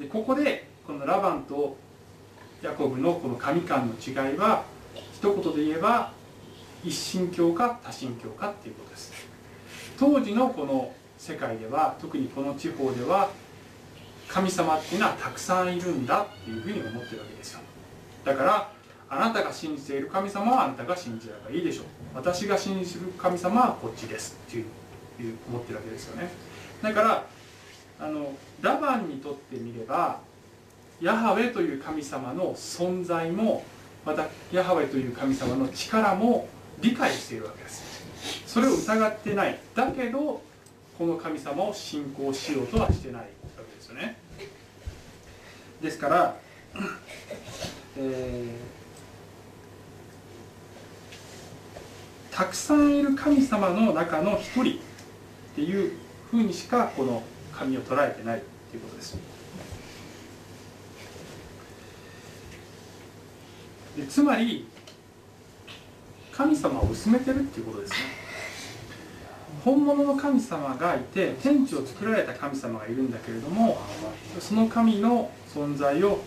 [0.00, 1.76] でここでこのラバンと
[2.62, 4.64] ヤコブのこの神間の違いは
[5.12, 6.12] 一言で言えば
[6.82, 9.12] 一神教か多神教かっていうことです。
[9.98, 13.28] 当時のこの世界では特にこの地方では
[14.26, 17.60] 神様っていうのはたくさんいるんだっていうふうに思ってるわけですよ。
[18.24, 18.72] だから
[19.10, 21.84] あなたが信じている神様はあなたが信じればいいでしょう。
[22.14, 24.64] 私が信じる神様はこっちですっていう
[25.20, 26.30] いう思ってるわけですよね。
[26.82, 27.26] だから
[28.00, 28.32] あの
[28.62, 30.20] ラバンにとってみれば
[31.00, 33.64] ヤハウェという神様の存在も
[34.04, 36.48] またヤハウェという神様の力も
[36.80, 38.02] 理解しているわけです。
[38.46, 39.58] それを疑ってない。
[39.74, 40.42] だけど
[40.98, 44.16] この神様を信仰しようとはしてないわけですよね。
[45.82, 46.36] ですから、
[47.96, 48.80] えー
[52.40, 54.64] たくさんいる神様の中の一人っ
[55.54, 55.92] ていう
[56.30, 57.22] ふうにしかこの
[57.60, 59.18] 神を捉えてないっていうことです。
[63.98, 64.66] でつまり
[66.32, 67.98] 神様を薄めてるっていうことですね。
[69.62, 73.78] 本物の神様がいて天地を作られた神様がいるんだけれども
[74.38, 76.20] その神の存在を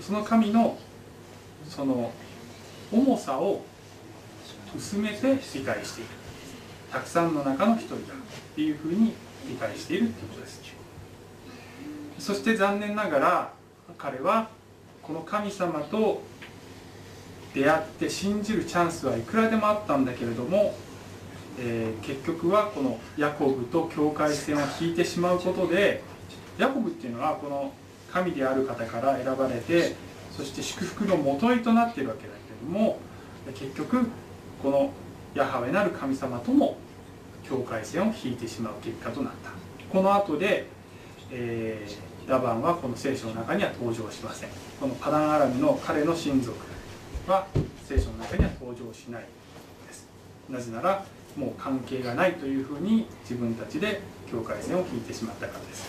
[0.00, 0.78] その神の
[1.68, 2.10] その
[2.90, 3.62] 重さを
[4.74, 6.10] 薄めて理解している
[6.90, 8.06] たくさんの中の一人だっ
[8.54, 9.12] ていうふうに
[9.48, 10.60] 理解しているっていうことです。
[12.18, 13.52] そして残念ながら
[13.98, 14.48] 彼は
[15.02, 16.22] この神様と
[17.52, 20.74] 出会って信じるチャンスはいくらでもあったんだけれども、
[21.58, 26.02] えー結局はこのヤコブと境界線を引いてしまうことで
[26.58, 27.72] ヤコブっていうのはこの
[28.12, 29.94] 神である方から選ばれて
[30.36, 32.98] そして祝福のもといとなっているわけだけれども
[33.54, 34.06] 結局
[34.62, 34.90] この
[35.34, 36.76] ヤハウェなる神様とも
[37.48, 39.50] 境界線を引いてしまう結果となった。
[39.92, 40.66] この後で、
[41.30, 44.48] えーラバンはこの聖書の中には登場しません。
[44.80, 46.56] このパダンアラムの彼の親族
[47.26, 47.46] は
[47.86, 49.24] 聖書の中には登場しない
[49.86, 50.08] です。
[50.48, 51.04] なぜなら
[51.36, 55.86] もう関係がないというふうに自分たちで境界線を引いてしまったからです。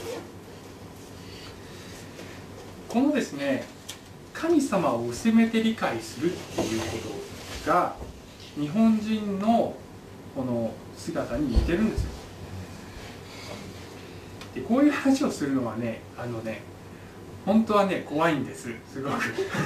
[2.90, 3.66] このですね
[4.34, 6.88] 神様を薄めて理解するっていうこ
[7.66, 7.96] とが
[8.60, 9.74] 日本人の
[10.36, 12.10] この姿に似てるんですよ。
[14.56, 16.62] でこういう話をするのはねあのね
[17.46, 18.70] 本当はね怖いんです。
[18.92, 19.16] すごく。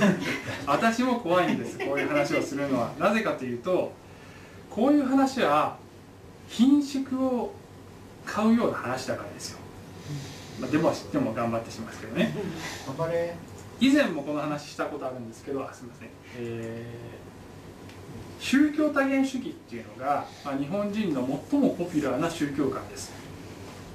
[0.66, 2.92] 私も怖いんですこういう話をするのは。
[3.00, 3.92] なぜかというと
[4.70, 5.78] こういう話は
[6.48, 7.54] 品種を
[8.26, 9.60] 買うような話だからですよ、
[10.60, 12.34] まあ、でも知っても頑張ってしますけどね。
[12.88, 13.36] 頑張れ。
[13.80, 17.29] 以前もこの話したことあるんですけどあすみません、えー
[18.40, 23.12] 宗教多元主義っていうのが、まあ、日本人の最もポピュラーな宗教観です。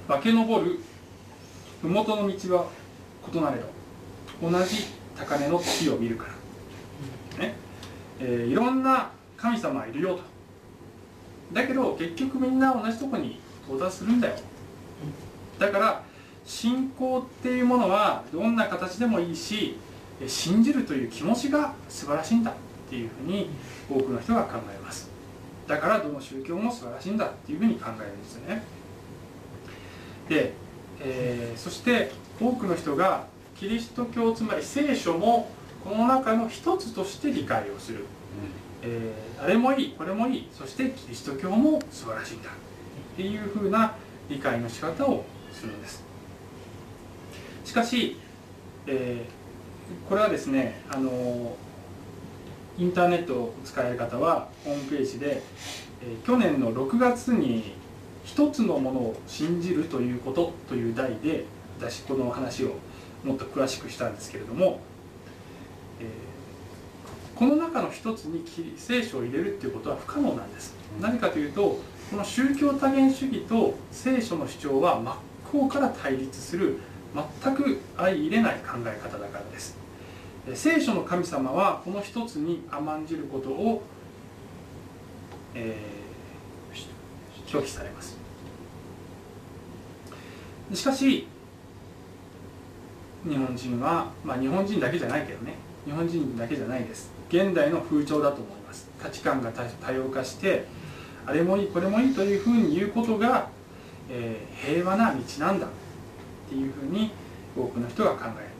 [0.06, 0.80] 化け上る
[1.82, 2.66] 麓の道は
[3.32, 3.66] 異なれど
[4.42, 6.26] 同じ高値の月を見るか
[7.38, 7.54] ら、ね。
[8.20, 10.22] えーいろんな神様がいるよと。
[11.52, 14.36] だけど結局みんな同じとこに到達するんだよ。
[15.58, 16.02] だから
[16.44, 19.78] 信仰っていうものはどんな形でもいいし
[20.26, 22.52] 信じるという気持ちが素晴らしいんだ。
[22.94, 23.50] っていうふうに
[23.90, 25.10] 多くの人が考えます。
[25.66, 28.62] だからどの宗教も素晴らしいんだっていうふうに考えるんですね。
[30.28, 30.52] で、
[31.00, 33.26] えー、そして多くの人が
[33.58, 35.48] キリスト教つまり聖書も
[35.82, 38.04] この中の一つとして理解をする、うん、
[38.82, 42.50] えー、あれもいいこれもいいそしてキリスト教も素晴らしいんだ。
[42.50, 43.94] っていうふうな
[44.28, 46.04] 理解の仕方をするんです。
[47.64, 48.16] しかし、
[48.86, 51.56] えー、これはですねあの
[52.78, 55.42] インターネットを使える方はホームページで、
[56.02, 57.74] えー、去年の6月に
[58.24, 61.44] 一つのものを信じるということという題で
[61.78, 62.76] 私この話を
[63.22, 64.80] もっと詳しくしたんですけれども、
[66.00, 68.44] えー、この中の一つに
[68.76, 70.74] 聖書を入れるっていうことは不可能なんです。
[71.00, 75.16] 何かというとこの宗教多元主義と聖書の主張は真っ
[75.50, 76.78] 向から対立する
[77.42, 79.83] 全く相入れない考え方だからです
[80.52, 83.82] 聖書の神様はこの一つに甘んじることを、
[85.54, 88.18] えー、拒否されます。
[90.74, 91.26] しかし
[93.26, 95.54] 日本人はまあ日本人だけじゃないけどね。
[95.86, 97.10] 日本人だけじゃないです。
[97.30, 98.90] 現代の風潮だと思います。
[99.02, 100.66] 価値観が多様化して
[101.24, 103.48] あれもいいこれもいいというふうに言うことが、
[104.10, 105.70] えー、平和な道なんだっ
[106.50, 107.12] ていうふうに
[107.56, 108.53] 多くの人が考える。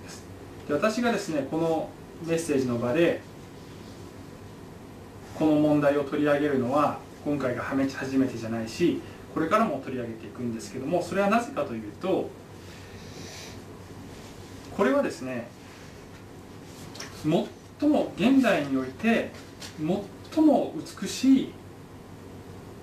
[0.68, 1.88] で私がですねこの
[2.24, 3.20] メッセージの場で
[5.38, 9.00] この問題を取り上げるのは今回が初めてじゃないし
[9.34, 12.30] これからも取り上げていくんですけどもそれはなぜかというと
[14.76, 15.48] これはですね
[17.80, 19.30] 最も現代において
[20.32, 21.52] 最も美しい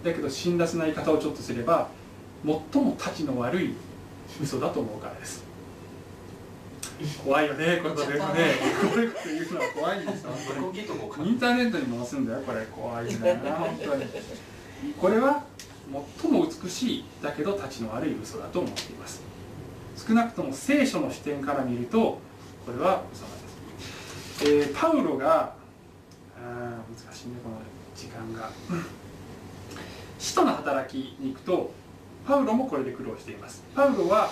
[0.03, 1.89] だけど辛辣な言い方をちょっとすれば
[2.45, 3.75] 最もたちの悪い
[4.41, 5.50] 嘘だと思うからです。
[7.23, 8.53] 怖いよねこれでもね。
[8.91, 10.31] これっていうのは怖いんですよ
[11.23, 13.11] インターネットに回すんだよこれ怖いね
[13.57, 14.05] 本当に。
[14.99, 15.43] これは
[16.21, 19.21] 最も美しいだけどたちの悪い嘘だと思っています。
[19.95, 22.19] 少なくとも聖書の視点から見ると
[22.65, 23.47] これは嘘なんで
[24.67, 25.53] す、えー、パウロが
[26.37, 27.57] あ難しいねこの
[27.95, 28.49] 時間が。
[30.17, 31.73] 使徒の働きに行くと
[32.27, 33.63] パウロもこれで苦労しています。
[33.75, 34.31] パウロは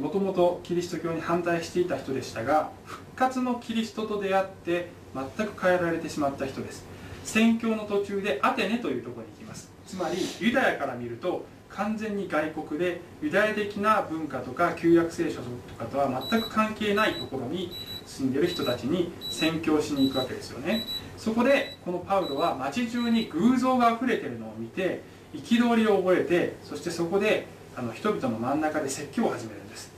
[0.00, 6.84] もともとキリスト教に反対していた人でしたが復活のキリストと出会って全く変えられてしまった人です。
[7.24, 9.70] 宣教の途中でアテネというところに行きます。
[9.86, 15.42] つまりユダヤから見ると完全に外国でユダヤ的な文化とか旧約聖書と
[15.78, 17.72] かとは全く関係ないところに
[18.06, 20.84] 住んでる人たちに宣教しに行くわけですよね。
[21.16, 25.02] そこでこのパウロは街中に偶像が溢れてるのを見て
[25.34, 29.92] 憤りを覚えてそしてそこであの人々の真ん中で説教を始めるんです、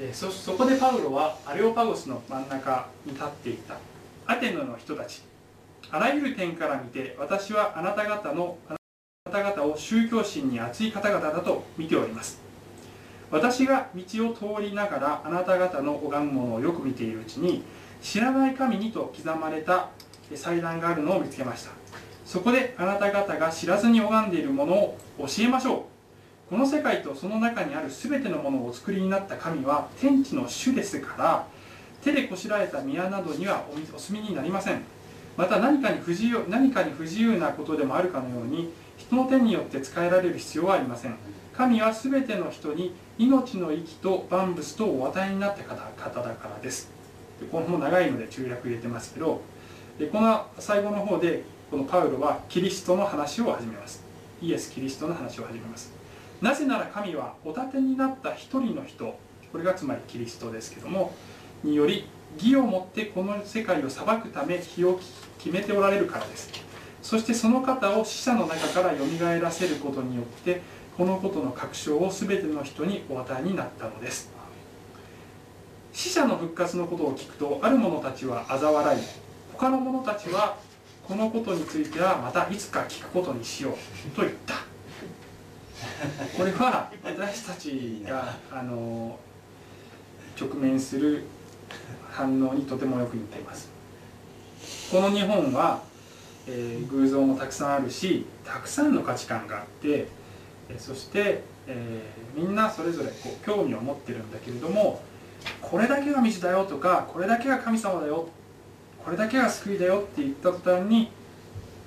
[0.00, 3.76] えー、そそこでパウロはアレオパゴスの真ん中に立っていた。
[4.26, 5.22] アテネの人たち。
[5.90, 8.76] あらゆる点から見て私はあなた方のあ
[9.26, 12.40] なた方を宗教心に熱い方々だと見ております。
[13.30, 17.62] 私が道を通りながらあなた方の拝むものをよく見ているうちに
[18.02, 19.90] 知らない神にと刻まれた
[20.34, 21.70] 祭壇があるのを見つけました。
[22.24, 25.89] そこであなた方が知らずに拝んでいるものを教えましょう。
[26.50, 31.46] この世界とその中にある全てのものをお作りになった神は天地の主ですから
[32.02, 34.82] 手でこしらえた宮などにはお住みになりません。
[35.36, 41.14] また何かに不自由何かに不自由なことでもあるかのように人の手によって使えられる必要はありません。
[41.56, 46.90] 神は全ての人に命の息と万物とお与えになった方だからです。
[47.40, 49.40] でこのも長いので中略入れてますけど
[50.00, 54.02] でこの最後の方でこのパウロはキリストの話を始めます。
[54.42, 55.99] イエス・キリストの話を始めます。
[56.40, 59.18] なぜなら神はお立てになった一人の人
[59.52, 61.12] これがつまりキリストですけども
[61.62, 64.98] により義をもってこの世界を裁くため日を
[65.38, 66.50] 決めておられるからです。
[67.02, 70.60] そしてその方を死者の中からよみがえらせることによって
[70.96, 74.30] このことの確証を全ての人にお与えになったのです。
[75.92, 79.02] 死者の復活のことを聞くとある者たちは嘲笑い
[79.54, 80.56] 他の者たちは
[81.06, 84.69] このことについてはまたいつか聞くことにしようと言った。
[86.36, 89.18] これは私たちがあの
[90.40, 91.24] 直面する
[92.10, 93.70] 反応にとてもよく似ています。
[94.90, 95.82] この日本は、
[96.46, 100.08] えー、偶像もたくさんあるしたくさんの価値観があって
[100.78, 105.00] そして、えー、みんなそれぞれこう興味を持ってるんだけれども
[105.60, 108.28] これだけが道だよとかこれだけが神様だよ
[109.04, 111.10] これだけが救いだよって言った途端に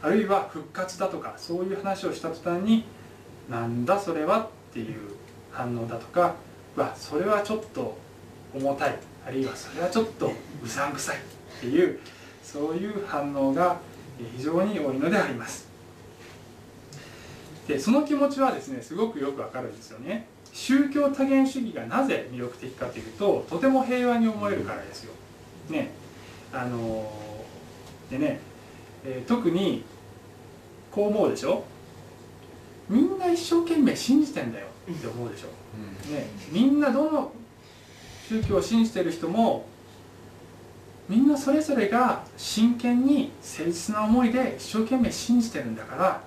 [0.02, 2.86] あるいは復活だとかそういう話をした途端に
[3.54, 5.12] なんだそれはっていう
[5.52, 6.34] 反応だとか
[6.76, 7.96] わそれはちょっと
[8.52, 8.98] 重たい。
[9.26, 10.32] あるいはそれはちょっと
[10.64, 11.20] うさんくさいっ
[11.62, 12.00] ていう
[12.44, 13.78] そういう反応が
[14.36, 15.68] 非常に多いのであります。
[17.68, 20.26] でその気持ちはですねすごくよくわかるんですよね。
[20.52, 25.14] 宗教多元主義がなぜ魅力的かというととても平和に思えるからですよ。
[25.70, 25.92] ね。
[26.52, 27.12] あの
[28.10, 28.40] でね、
[29.06, 29.84] えー、特に
[30.92, 31.64] こう思うでしょ？
[32.94, 35.48] みんな一生懸命信じてんだよって思うでしょ、
[36.08, 37.32] うん、ね、みんなどの
[38.30, 39.66] 宗教を信じてる人も
[41.10, 46.24] みんなそれぞれが真剣に誠実な思いで一生懸命信じてるんだから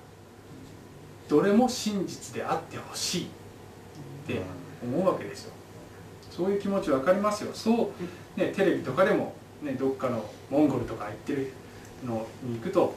[1.29, 3.27] どれも真実であってほしいっ
[4.27, 4.41] て
[4.83, 5.53] 思うわけですよ。
[6.31, 7.51] そういう気持ち分かりますよ。
[7.53, 7.91] そ
[8.37, 11.51] う、ね、テレビとかでも、ね、どっかのモンゴルとか行ってる
[12.05, 12.93] のに行くと、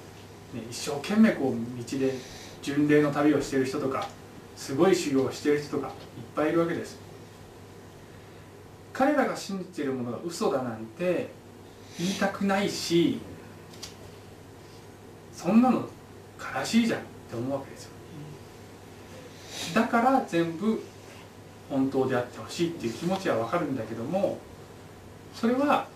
[0.55, 2.15] ね、一生懸命こう道で
[2.63, 4.09] 巡礼の旅をしている人とか
[4.57, 5.93] すごい修行をしている人とかいっ
[6.35, 6.99] ぱいいるわけです。
[8.93, 11.31] 彼らが信じているものが嘘だなんて
[11.99, 13.21] 言いたくないし
[15.33, 15.89] そんなの
[16.39, 17.91] 悲しいじゃんって思うわけですよ。
[19.75, 20.83] だから全部
[21.71, 24.39] 本当であってほしいっていう気持ちはわかるんだけども
[25.35, 25.87] それは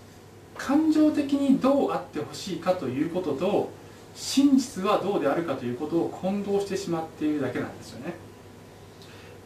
[0.56, 3.70] 感情的にどうあってほしいかということと
[4.14, 8.14] 真実はどうであるかということを混同してしまっているだけなんですよね。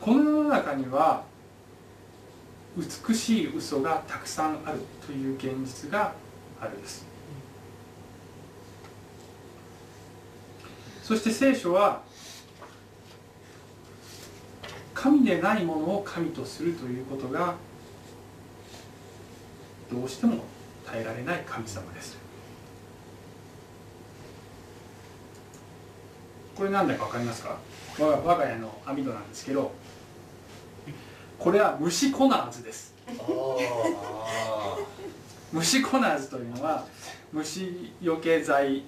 [0.01, 1.25] この世の中には
[2.77, 6.13] 美しい嘘がたくさんあるという現実が
[6.61, 7.07] あるんです。
[11.03, 12.03] そして聖書は
[14.93, 17.55] 神でないものを神とするということが
[19.91, 20.45] どうしても
[20.85, 22.28] 耐えられない神様です。
[26.59, 27.57] これ何だか分かりますか？
[28.01, 29.71] 我が我が家の網戸なんですけど
[31.39, 32.95] これは虫コナーズです。
[35.53, 36.85] 虫コナーズというのは
[37.33, 38.83] 虫よけ剤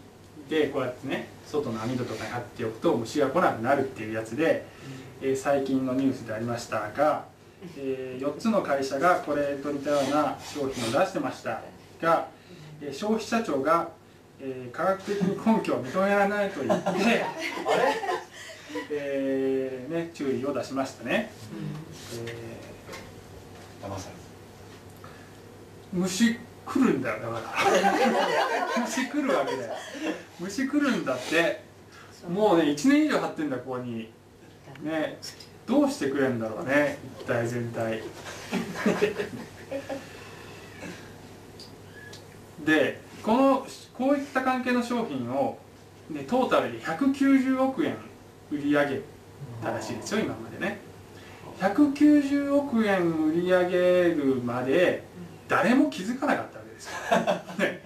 [0.49, 4.67] でこうやってね外の網戸とかに貼っておくと虫が来なくなるっていうやつで、
[5.23, 7.25] えー、最近のニュースでありましたが、
[7.79, 11.63] えー、4つの会社がこれと似たような商品を出してました
[12.03, 12.27] が、
[12.83, 13.89] えー、消費者庁が、
[14.43, 16.91] えー、科学的に根拠を認められないと言って
[18.91, 21.31] えーね、注意を出しましたね。
[22.25, 23.89] えー、
[25.93, 27.51] 虫来るんだよだか
[28.79, 29.75] ら 虫来るわけだよ。
[30.39, 31.69] 虫来るんだって。
[32.29, 34.13] もうね1年以上張ってんだここに。
[34.83, 35.19] ね
[35.67, 38.03] どうしてくれるんだろうね一体全体。
[42.65, 43.67] でこの
[44.01, 45.59] こういった関係の商品を、
[46.09, 47.97] ね、トータルで190億円
[48.51, 49.03] 売り上げ
[49.63, 50.81] たらしいですよ今までね。
[51.59, 55.05] 190億円売り上げるまで
[55.49, 56.97] 誰も気づかなかったわけですよ、
[57.69, 57.83] ね、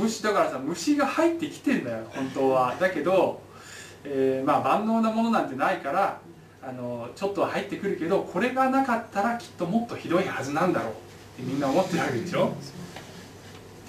[0.00, 2.74] 虫だからさ虫が入ってきてんだよ本当は。
[2.80, 3.42] だけど、
[4.04, 6.18] えー、まあ万能なものなんてないから
[6.62, 12.56] あのちょっとは入ってくるけどこれがなかったらきっともっとひどいはずなんだろうってみんな思ってるわけでしょ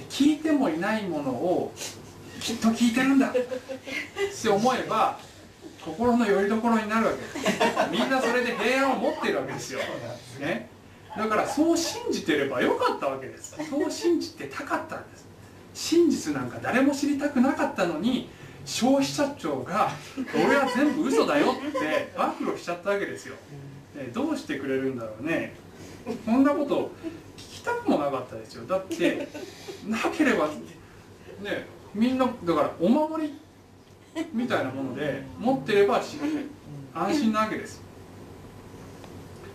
[0.10, 1.74] 聞いてもいないものを
[2.40, 3.30] きっと聞いてるんだ。
[3.30, 5.20] って思えば
[5.84, 7.40] 心の拠り所になるわけ。
[7.40, 7.60] です
[7.92, 9.80] みんなそれで平安を持ってるわけですよ、
[10.40, 10.70] ね、
[11.18, 13.56] だからそう信じてればよかったわけです。
[13.70, 15.28] そう信じてたかったんです。
[15.74, 18.30] 真実なんか誰も知りたくなかったのに
[18.66, 19.92] 消費者庁が
[20.36, 23.36] 「俺は全部嘘だよ」って暴露しちゃったわけですよ、
[23.96, 25.54] ね、どうしてくれるんだろうね。
[26.26, 26.92] こんなこと
[27.74, 28.66] くもなかったですよ。
[28.66, 29.28] だって
[29.88, 33.34] なければねみんなだからお守り
[34.34, 36.02] みたいなもので持ってれば
[36.94, 37.82] 安心なわけです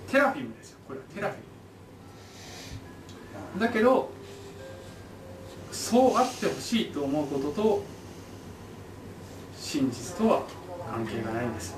[0.09, 0.79] テラフィムですよ。
[0.87, 1.39] これはテラフィ
[3.55, 4.11] ムだけど
[5.71, 7.83] そうあってほしいと思うことと
[9.59, 10.43] 真実とは
[10.91, 11.77] 関係がないんです。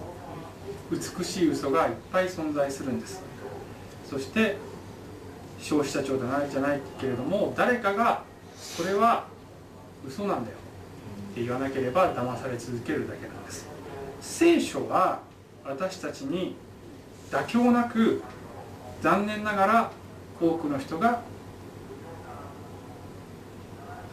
[0.90, 3.22] 美しい嘘がいっぱい存在するんです。
[4.08, 4.56] そして
[5.64, 8.22] 消費者庁じゃないじゃないけれども誰かが
[8.54, 9.24] それは
[10.06, 10.58] 嘘なんだよ
[11.32, 13.66] って言わなければ騙され続けるだけなんです。
[14.20, 15.20] 聖書は
[15.64, 16.54] 私たちに
[17.30, 18.22] 妥協なく
[19.00, 19.90] 残念ながら
[20.38, 21.22] 多くの人が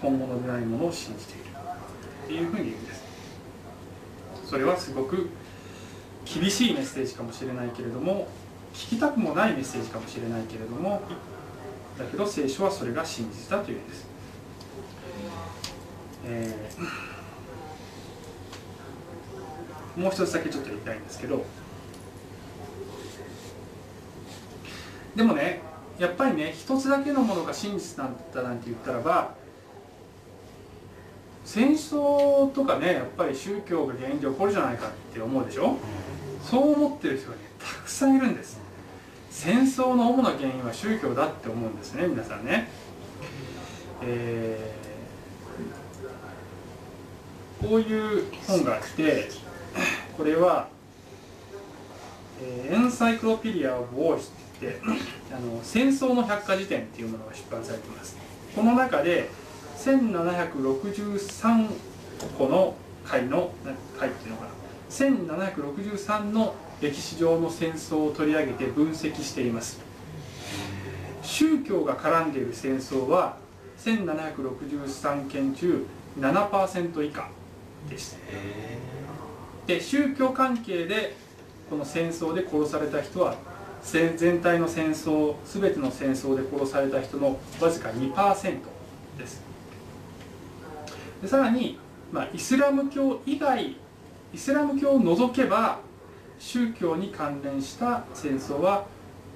[0.01, 1.41] 本物でないものを信じている。
[2.23, 3.03] っていうふうに言うんです。
[4.45, 5.29] それはすごく
[6.23, 8.29] 厳しいメッセージかもしれないけれども
[8.73, 11.01] 聞きたくもないメッセージかもしれないけれども
[12.01, 14.07] だけど聖書はそれが真実だというんです、
[16.25, 17.11] えー
[19.97, 21.43] もう一つだけちょっと言いたいんですけど
[25.17, 25.59] でもね
[25.99, 29.35] やっぱりね一つだけのものが真実なんだなんて言ったらば
[31.43, 35.75] 戦争とかねやっぱり宗教が原因で起こるじゃないかって思うでしょ？
[36.41, 38.59] そう思ってる人がねたくさんいるんです
[39.43, 42.67] 戦争の主な原因は宗教だって思うんですね皆さんね。
[44.03, 49.29] えー、こういう本があって
[50.15, 50.67] これは、
[52.39, 54.79] えー、エンサイクロピディア・オブ・ウォーシって
[55.33, 58.17] あの戦争の百科事典っていうものが出版されています。
[58.55, 59.27] この中で
[59.79, 61.67] 1763
[62.37, 63.51] 個の回の
[63.97, 64.51] 回っていうのかな。
[64.91, 69.91] 1763の歴史上の戦争を取り上げて分析しています。
[71.21, 73.37] 宗教が絡んでいる戦争は
[73.77, 75.85] 1763件中
[76.19, 77.29] 7%以下
[77.89, 78.17] でした
[79.65, 81.15] で宗教関係で
[81.69, 83.35] この戦争で殺された人は
[83.83, 88.59] 全体の戦争全ての戦争で殺された人のわずか2%
[89.17, 89.41] です。
[91.21, 91.79] でさらに、
[92.11, 93.75] まあ、イスラム教以外
[94.33, 95.79] イスラム教を除けば
[96.41, 98.85] 宗教に関連した戦争は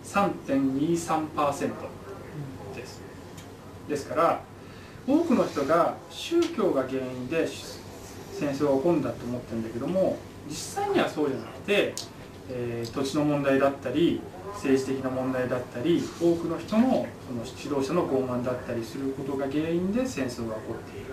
[0.03, 1.71] 3.23%
[2.75, 3.01] です。
[3.87, 4.41] ですから
[5.07, 7.47] 多くの人が宗教が原因で
[8.33, 10.17] 戦争が起こるんだと思ってるんだけども
[10.49, 11.93] 実際にはそうじゃなくて、
[12.49, 14.19] えー、土地の問題だったり
[14.55, 21.05] 政治的な問題だったり多くの人のその指導者の傲慢だったりすることが原因で戦争が起こっている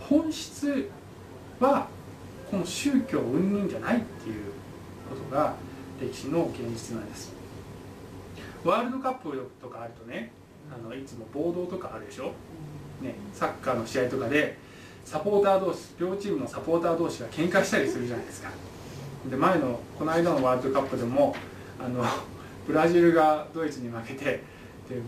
[0.00, 0.90] 本質
[1.58, 1.88] は
[2.50, 4.61] この宗教云々じゃないっていう
[5.12, 5.54] ことが
[6.00, 7.32] 歴史の現実なんです。
[8.64, 10.30] ワールドカップとかあるとね
[10.72, 12.32] あのいつも暴動とかあるでしょ、
[13.02, 14.56] ね、サッカーの試合とかで
[15.04, 18.50] サポーター同士両チームのサポーター同士が喧嘩したりするじゃないですか。
[19.28, 21.34] で前のこの間のワールドカップでも
[21.84, 22.04] あの
[22.66, 24.42] ブラジルがドイツに負けてで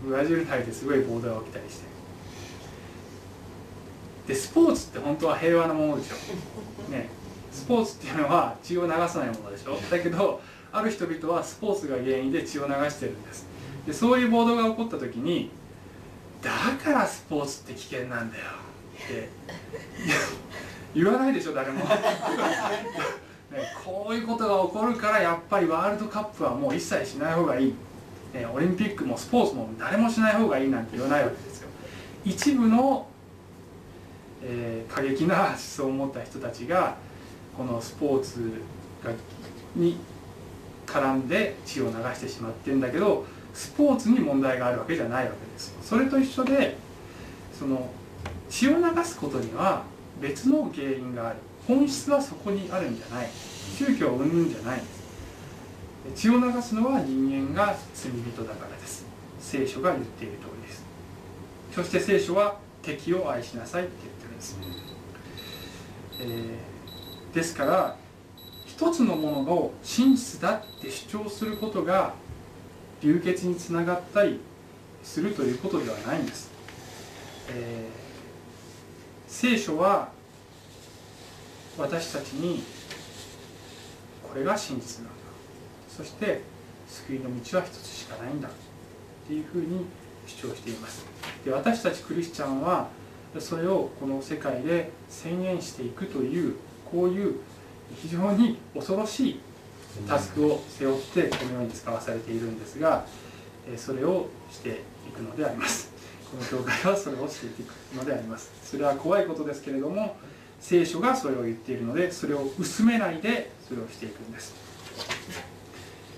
[0.03, 1.95] ブラジル内ですごい暴動が起きたりして。
[4.27, 7.09] でスポーツって本当は平和なものでしょ、ね、
[7.55, 9.77] スポーツっていうのは血を流さないものでしょ？
[9.89, 10.41] だけど
[10.71, 13.45] ある人々はスポーツが原因で血を流してるんです。
[13.87, 15.49] でそういう暴動が起こった時に
[16.41, 16.51] だ
[16.83, 18.43] からスポーツって危険なんだよ
[18.93, 19.29] って
[20.93, 21.79] 言わないでしょ誰も。
[23.51, 27.73] ね、こういうことが起こるからやっぱりワールドカップはもう一切しない方がいい、
[28.33, 31.69] ね、オリンピックもスポーツも誰もしない方がいいなんて言わないわけですよ。
[32.25, 33.07] 一部の、
[34.41, 36.97] えー、過激な思想を持った人たちが
[37.57, 38.61] このスポーツ
[39.03, 39.11] が
[39.75, 39.97] に
[40.85, 46.77] 絡んで血を流してしまってるんだけどスポーツに問題があるわけじゃないわけですそれと一緒で
[47.57, 47.89] その
[48.49, 49.83] 血を流すことには
[50.21, 51.37] 別の原因がある。
[51.67, 53.29] 本質はそこにあるんじゃない。
[53.77, 54.85] 宗教云々じゃないんで
[56.15, 56.21] す。
[56.21, 59.05] 血を流すのは人間が罪人だからです。
[59.39, 60.85] 聖書が言っている通りです。
[61.71, 64.57] そして聖書は敵を愛しなさいって言ってるんです、
[66.21, 66.74] えー、
[67.35, 67.95] ですから
[68.65, 72.13] 一つのものの真実だって主張することが
[73.01, 74.39] 流血につながったり
[75.03, 76.49] するということではないんです、
[77.49, 80.09] えー、聖書は
[81.77, 82.63] 私たちに
[84.23, 85.11] これが真実なんだ。
[85.89, 86.41] そして
[86.87, 88.47] 救いの道は一つしかないんだ。
[88.47, 88.51] っ
[89.27, 89.85] ていうふうに
[90.25, 91.05] 主張しています。
[91.43, 92.87] で私たちクリスチャンは
[93.39, 96.55] それをこの世界で宣言していくという
[96.91, 97.35] こういう
[97.95, 99.39] 非常に恐ろしい
[100.07, 103.05] タスクを背負ってこのように使わされているんですが
[103.77, 105.91] それをしていくのであります。
[106.31, 108.51] この教会はそれをしていくのであります。
[108.63, 110.15] それは怖いことですけれども
[110.59, 114.53] 聖書がそれを言っているのでそれを薄めないでそれをしていくんです。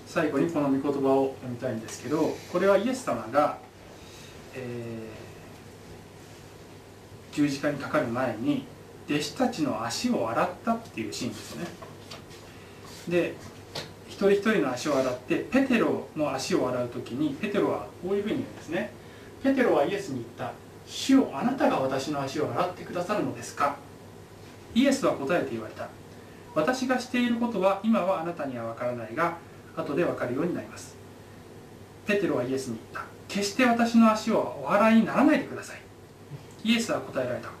[0.06, 3.58] 最後にこの御言葉を読みたいんですけどこれはイエス様が、
[4.54, 8.64] えー、十字架にかかる前に
[9.08, 11.66] 弟子たちの足を洗ったっていうシーンですね。
[13.08, 13.34] で
[14.06, 18.92] 一人一人の足を洗ってペテロの足を洗う時にペテロはこういうふうに言うんですね。
[19.42, 20.52] ペテロはイエスに言った
[20.86, 23.76] 「主よあなたが私の足を洗ってくださるのですか?」
[24.74, 25.88] イエスは答えて言われた
[26.54, 29.36] 私がしていることは今はあなたには分からないが
[29.76, 30.94] 後で分かるようになります
[32.06, 35.80] ペテロはイエスに言った決して私の足をお払いにならないでください
[36.64, 37.57] イエスは答えられた。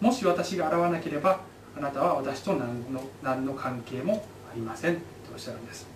[0.00, 1.40] もし私が洗わなければ
[1.76, 5.00] あなたは私と何の何の関係もありませんと
[5.32, 5.86] おっしゃるんです。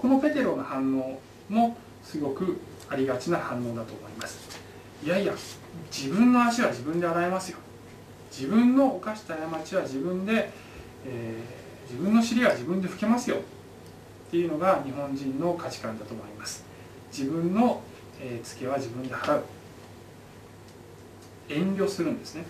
[0.00, 4.60] このペテロの反応もすごくありがちな反応だと思います。
[5.04, 5.32] いやいや
[5.90, 7.58] 自分の足は自分で洗えますよ。
[8.30, 10.50] 自分の犯した過ちは自分で、
[11.06, 13.36] えー、自分の尻は自分で拭けますよ。
[13.36, 16.64] っていうのが日本人の価値観だと思います。
[17.10, 17.80] 自分の、
[18.20, 19.42] えー、ツケは自分で払う。
[21.48, 22.44] 遠慮するんですね。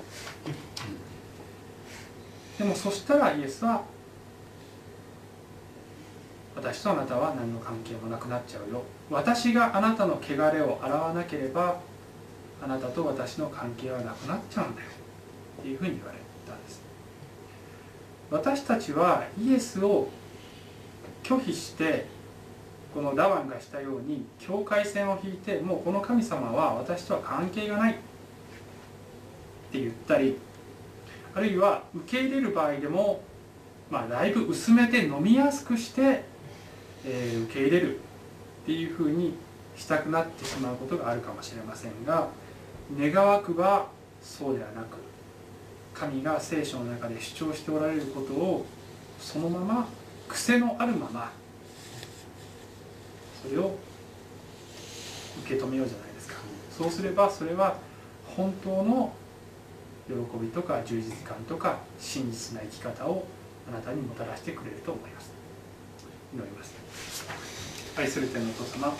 [2.59, 3.83] でもそしたらイエスは
[6.57, 8.83] 私とあなたは何の関係もなくなっちゃうよ。
[9.11, 11.81] 私があなたの汚れを洗わなければ
[12.61, 14.89] あなたと私の関係はなくなっちゃうんだよ。
[15.61, 16.81] っていうふうに言われたんです。
[18.31, 20.09] 私たちはイエスを
[21.23, 22.07] 拒否して
[22.93, 27.97] このダワンがしたように境界線を引いてもうこの神様は私とは関係がない。
[29.69, 30.37] って言ったり
[31.35, 33.23] あるいは受け入れる場合でも
[33.91, 36.25] まあだいぶ薄めて飲みやすくして、
[37.05, 39.35] えー、受け入れるっていうふうに
[39.77, 42.29] したくなってしまうことがあるかもしれませんが
[42.99, 43.89] 願わくば
[44.23, 44.97] そうではなく
[45.95, 48.67] 神が聖書の中で主張しておられることを
[49.21, 49.89] そのまま
[50.29, 51.33] 癖のあるまま
[53.43, 53.77] それを
[55.45, 56.35] 受け止めようじゃないですか。
[56.71, 57.77] そうすればそれは
[58.37, 59.13] 本当の
[60.09, 63.27] 喜びとか充実感とか真実な生き方を
[63.69, 65.31] あなたにもたらしてくれると思います。
[66.33, 66.75] 祈ります。
[67.97, 68.97] 愛する天のお父様。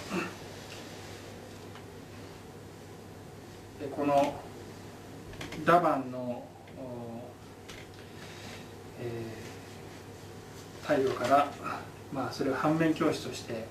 [3.97, 4.35] この
[5.65, 6.45] ダバンの、
[9.01, 11.51] えー、態度から、
[12.13, 13.65] まあ、それを反面教師として、え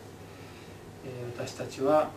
[1.35, 2.09] ー、私たちは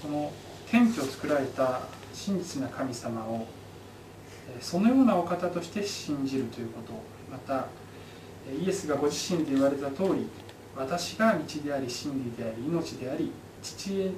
[0.00, 0.32] この
[0.70, 1.82] 天地を作られた
[2.12, 3.46] 真実な神様を
[4.60, 6.92] そのようなお方として信じるということ。
[7.30, 7.68] また
[8.60, 10.26] イエスがご自身で言われた通り
[10.76, 13.30] 私が道であり真理であり命であり
[13.62, 14.10] 父へ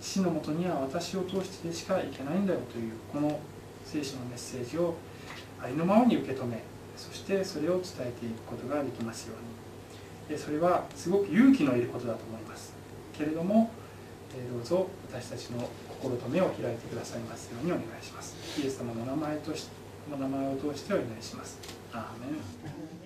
[0.00, 3.40] 死のもとには私を通してしかいけないんだよというこの
[3.84, 4.94] 聖書のメッセージを
[5.62, 6.62] ありのままに受け止め
[6.96, 10.36] そしてそれを伝えていくことができますように。
[10.36, 12.74] それはすごく勇気のいることだと思います。
[13.16, 13.70] けれども
[14.52, 15.68] どうぞ私たちの
[16.00, 18.36] 心と目を開いてくださいますようにお願いします。
[18.60, 19.68] イエス様の名前とし
[20.10, 21.58] の名前を通してお願いします。
[21.92, 23.05] アーメン。